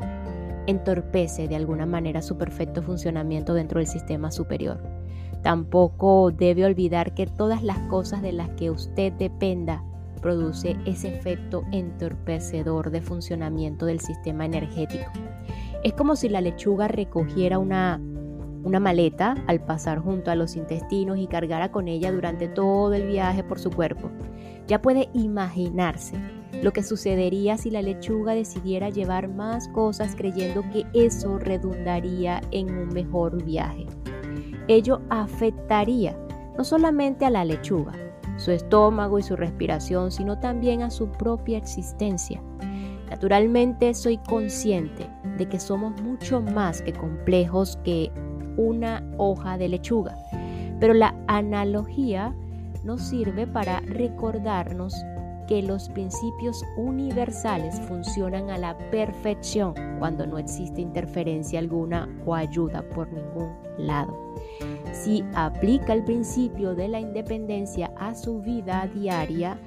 entorpece 0.66 1.46
de 1.46 1.54
alguna 1.54 1.85
manera 1.85 2.22
su 2.22 2.38
perfecto 2.38 2.83
funcionamiento 2.83 3.52
dentro 3.52 3.78
del 3.78 3.87
sistema 3.87 4.30
superior. 4.30 4.83
Tampoco 5.42 6.30
debe 6.30 6.64
olvidar 6.64 7.12
que 7.12 7.26
todas 7.26 7.62
las 7.62 7.76
cosas 7.90 8.22
de 8.22 8.33
las 8.33 8.48
que 8.52 8.70
usted 8.70 9.12
dependa 9.12 9.85
produce 10.22 10.78
ese 10.87 11.14
efecto 11.14 11.64
entorpecedor 11.72 12.90
de 12.90 13.02
funcionamiento 13.02 13.85
del 13.85 14.00
sistema 14.00 14.46
energético. 14.46 15.11
Es 15.85 15.92
como 15.92 16.16
si 16.16 16.30
la 16.30 16.40
lechuga 16.40 16.88
recogiera 16.88 17.59
una, 17.59 18.00
una 18.62 18.80
maleta 18.80 19.34
al 19.46 19.60
pasar 19.64 19.98
junto 19.98 20.30
a 20.30 20.34
los 20.34 20.56
intestinos 20.56 21.18
y 21.18 21.26
cargara 21.26 21.70
con 21.70 21.88
ella 21.88 22.12
durante 22.12 22.48
todo 22.48 22.92
el 22.94 23.06
viaje 23.06 23.42
por 23.42 23.58
su 23.58 23.70
cuerpo. 23.70 24.10
Ya 24.66 24.82
puede 24.82 25.08
imaginarse 25.12 26.16
lo 26.62 26.72
que 26.72 26.82
sucedería 26.82 27.56
si 27.56 27.70
la 27.70 27.82
lechuga 27.82 28.34
decidiera 28.34 28.90
llevar 28.90 29.28
más 29.28 29.68
cosas 29.68 30.14
creyendo 30.14 30.62
que 30.72 30.84
eso 30.92 31.38
redundaría 31.38 32.40
en 32.50 32.70
un 32.76 32.88
mejor 32.88 33.42
viaje. 33.44 33.86
Ello 34.68 35.00
afectaría 35.08 36.16
no 36.56 36.64
solamente 36.64 37.24
a 37.24 37.30
la 37.30 37.44
lechuga, 37.44 37.92
su 38.36 38.50
estómago 38.50 39.18
y 39.18 39.22
su 39.22 39.36
respiración, 39.36 40.10
sino 40.10 40.38
también 40.38 40.82
a 40.82 40.90
su 40.90 41.10
propia 41.10 41.58
existencia. 41.58 42.42
Naturalmente 43.08 43.92
soy 43.94 44.18
consciente 44.18 45.08
de 45.36 45.48
que 45.48 45.58
somos 45.58 46.00
mucho 46.00 46.40
más 46.40 46.82
que 46.82 46.92
complejos 46.92 47.78
que 47.82 48.10
una 48.56 49.02
hoja 49.18 49.58
de 49.58 49.68
lechuga, 49.68 50.16
pero 50.78 50.94
la 50.94 51.14
analogía 51.26 52.34
nos 52.84 53.02
sirve 53.02 53.46
para 53.46 53.80
recordarnos 53.80 54.94
que 55.50 55.62
los 55.62 55.88
principios 55.88 56.64
universales 56.76 57.80
funcionan 57.80 58.50
a 58.50 58.58
la 58.58 58.78
perfección 58.92 59.74
cuando 59.98 60.24
no 60.24 60.38
existe 60.38 60.80
interferencia 60.80 61.58
alguna 61.58 62.08
o 62.24 62.36
ayuda 62.36 62.82
por 62.90 63.12
ningún 63.12 63.52
lado. 63.76 64.16
Si 64.92 65.24
aplica 65.34 65.92
el 65.92 66.04
principio 66.04 66.76
de 66.76 66.86
la 66.86 67.00
independencia 67.00 67.92
a 67.98 68.14
su 68.14 68.40
vida 68.40 68.88
diaria, 68.94 69.58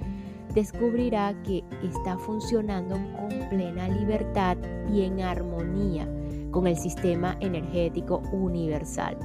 descubrirá 0.53 1.33
que 1.43 1.65
está 1.83 2.17
funcionando 2.17 2.95
con 3.17 3.49
plena 3.49 3.89
libertad 3.89 4.55
y 4.89 5.01
en 5.01 5.19
armonía 5.19 6.07
con 6.53 6.67
el 6.67 6.77
sistema 6.77 7.35
energético 7.41 8.21
universal. 8.31 9.17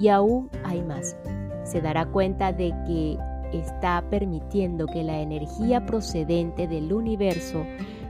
Y 0.00 0.08
aún 0.08 0.50
hay 0.64 0.82
más. 0.82 1.16
Se 1.62 1.80
dará 1.80 2.06
cuenta 2.06 2.52
de 2.52 2.74
que 2.86 3.16
está 3.52 4.02
permitiendo 4.10 4.86
que 4.86 5.04
la 5.04 5.20
energía 5.20 5.86
procedente 5.86 6.66
del 6.66 6.92
universo 6.92 7.64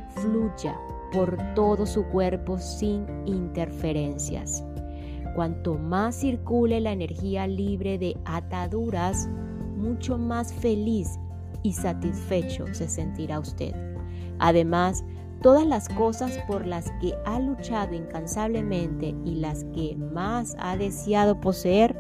fluya 0.09 0.75
por 1.13 1.37
todo 1.55 1.85
su 1.85 2.05
cuerpo 2.07 2.59
sin 2.59 3.05
interferencias. 3.27 4.65
Cuanto 5.35 5.75
más 5.75 6.15
circule 6.15 6.81
la 6.81 6.93
energía 6.93 7.47
libre 7.47 7.99
de 7.99 8.17
ataduras, 8.25 9.29
mucho 9.77 10.17
más 10.17 10.55
feliz 10.55 11.19
y 11.63 11.73
satisfecho 11.73 12.65
se 12.73 12.89
sentirá 12.89 13.41
usted. 13.41 13.75
Además, 14.39 15.05
todas 15.45 15.67
las 15.67 15.91
cosas 15.91 16.39
por 16.47 16.67
las 16.67 16.91
que 17.03 17.15
ha 17.27 17.39
luchado 17.39 17.95
incansablemente 17.95 19.15
y 19.27 19.35
las 19.35 19.65
que 19.75 19.95
más 19.95 20.57
ha 20.59 20.75
deseado 20.79 21.39
poseer, 21.39 21.95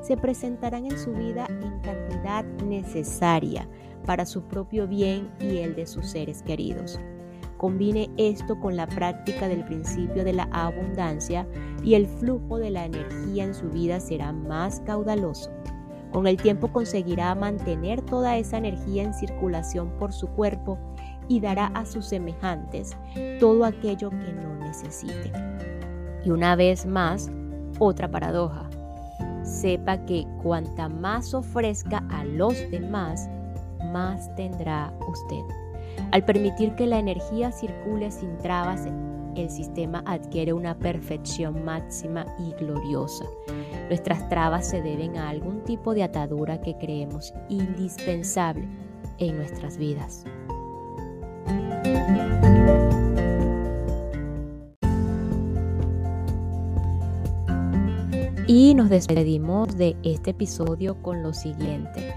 se 0.00 0.16
presentarán 0.16 0.86
en 0.86 0.96
su 0.96 1.10
vida 1.10 1.48
en 1.48 1.80
cantidad 1.80 2.44
necesaria 2.64 3.68
para 4.06 4.24
su 4.24 4.42
propio 4.42 4.86
bien 4.86 5.28
y 5.40 5.56
el 5.56 5.74
de 5.74 5.86
sus 5.86 6.06
seres 6.06 6.42
queridos. 6.42 7.00
Combine 7.56 8.12
esto 8.16 8.60
con 8.60 8.76
la 8.76 8.86
práctica 8.86 9.48
del 9.48 9.64
principio 9.64 10.22
de 10.22 10.34
la 10.34 10.48
abundancia 10.52 11.48
y 11.82 11.94
el 11.94 12.06
flujo 12.06 12.58
de 12.58 12.70
la 12.70 12.84
energía 12.84 13.42
en 13.42 13.56
su 13.56 13.70
vida 13.70 13.98
será 13.98 14.30
más 14.32 14.78
caudaloso. 14.86 15.50
Con 16.12 16.28
el 16.28 16.36
tiempo 16.36 16.68
conseguirá 16.68 17.34
mantener 17.34 18.02
toda 18.02 18.36
esa 18.36 18.58
energía 18.58 19.02
en 19.02 19.14
circulación 19.14 19.90
por 19.98 20.12
su 20.12 20.28
cuerpo 20.28 20.78
y 21.28 21.40
dará 21.40 21.66
a 21.68 21.84
sus 21.84 22.06
semejantes 22.06 22.96
todo 23.40 23.64
aquello 23.64 24.10
que 24.10 24.32
no 24.32 24.56
necesite. 24.56 25.32
Y 26.24 26.30
una 26.30 26.56
vez 26.56 26.86
más, 26.86 27.30
otra 27.78 28.10
paradoja. 28.10 28.68
Sepa 29.42 29.98
que 30.06 30.26
cuanta 30.42 30.88
más 30.88 31.34
ofrezca 31.34 32.02
a 32.10 32.24
los 32.24 32.54
demás, 32.70 33.28
más 33.92 34.34
tendrá 34.36 34.92
usted. 35.08 35.42
Al 36.12 36.24
permitir 36.24 36.74
que 36.74 36.86
la 36.86 36.98
energía 36.98 37.52
circule 37.52 38.10
sin 38.10 38.36
trabas, 38.38 38.86
el 39.36 39.50
sistema 39.50 40.02
adquiere 40.06 40.52
una 40.52 40.78
perfección 40.78 41.64
máxima 41.64 42.24
y 42.38 42.52
gloriosa. 42.52 43.24
Nuestras 43.88 44.28
trabas 44.28 44.68
se 44.68 44.80
deben 44.80 45.16
a 45.16 45.28
algún 45.28 45.62
tipo 45.64 45.94
de 45.94 46.04
atadura 46.04 46.60
que 46.60 46.76
creemos 46.76 47.34
indispensable 47.48 48.66
en 49.18 49.36
nuestras 49.36 49.76
vidas. 49.76 50.24
Y 58.46 58.74
nos 58.74 58.90
despedimos 58.90 59.76
de 59.76 59.96
este 60.02 60.30
episodio 60.30 61.00
con 61.02 61.22
lo 61.22 61.32
siguiente. 61.32 62.14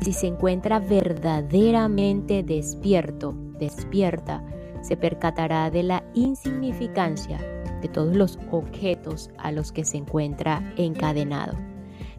Si 0.00 0.12
se 0.12 0.26
encuentra 0.26 0.80
verdaderamente 0.80 2.42
despierto, 2.42 3.34
despierta, 3.58 4.44
se 4.82 4.96
percatará 4.96 5.70
de 5.70 5.82
la 5.84 6.04
insignificancia 6.14 7.38
de 7.80 7.88
todos 7.88 8.16
los 8.16 8.38
objetos 8.50 9.30
a 9.38 9.52
los 9.52 9.70
que 9.70 9.84
se 9.84 9.98
encuentra 9.98 10.72
encadenado. 10.76 11.54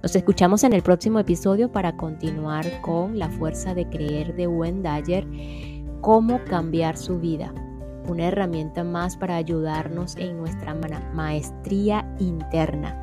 Nos 0.01 0.15
escuchamos 0.15 0.63
en 0.63 0.71
el 0.73 0.81
próximo 0.81 1.19
episodio 1.19 1.71
para 1.71 1.97
continuar 1.97 2.81
con 2.81 3.19
la 3.19 3.29
fuerza 3.29 3.73
de 3.73 3.89
creer 3.89 4.35
de 4.35 4.47
Wendayer, 4.47 5.27
cómo 6.01 6.43
cambiar 6.45 6.97
su 6.97 7.19
vida, 7.19 7.53
una 8.07 8.25
herramienta 8.25 8.83
más 8.83 9.17
para 9.17 9.35
ayudarnos 9.35 10.15
en 10.17 10.37
nuestra 10.37 10.75
maestría 11.13 12.07
interna. 12.19 12.95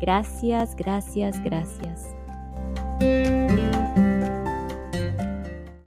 Gracias, 0.00 0.76
gracias, 0.76 1.42
gracias. 1.42 2.14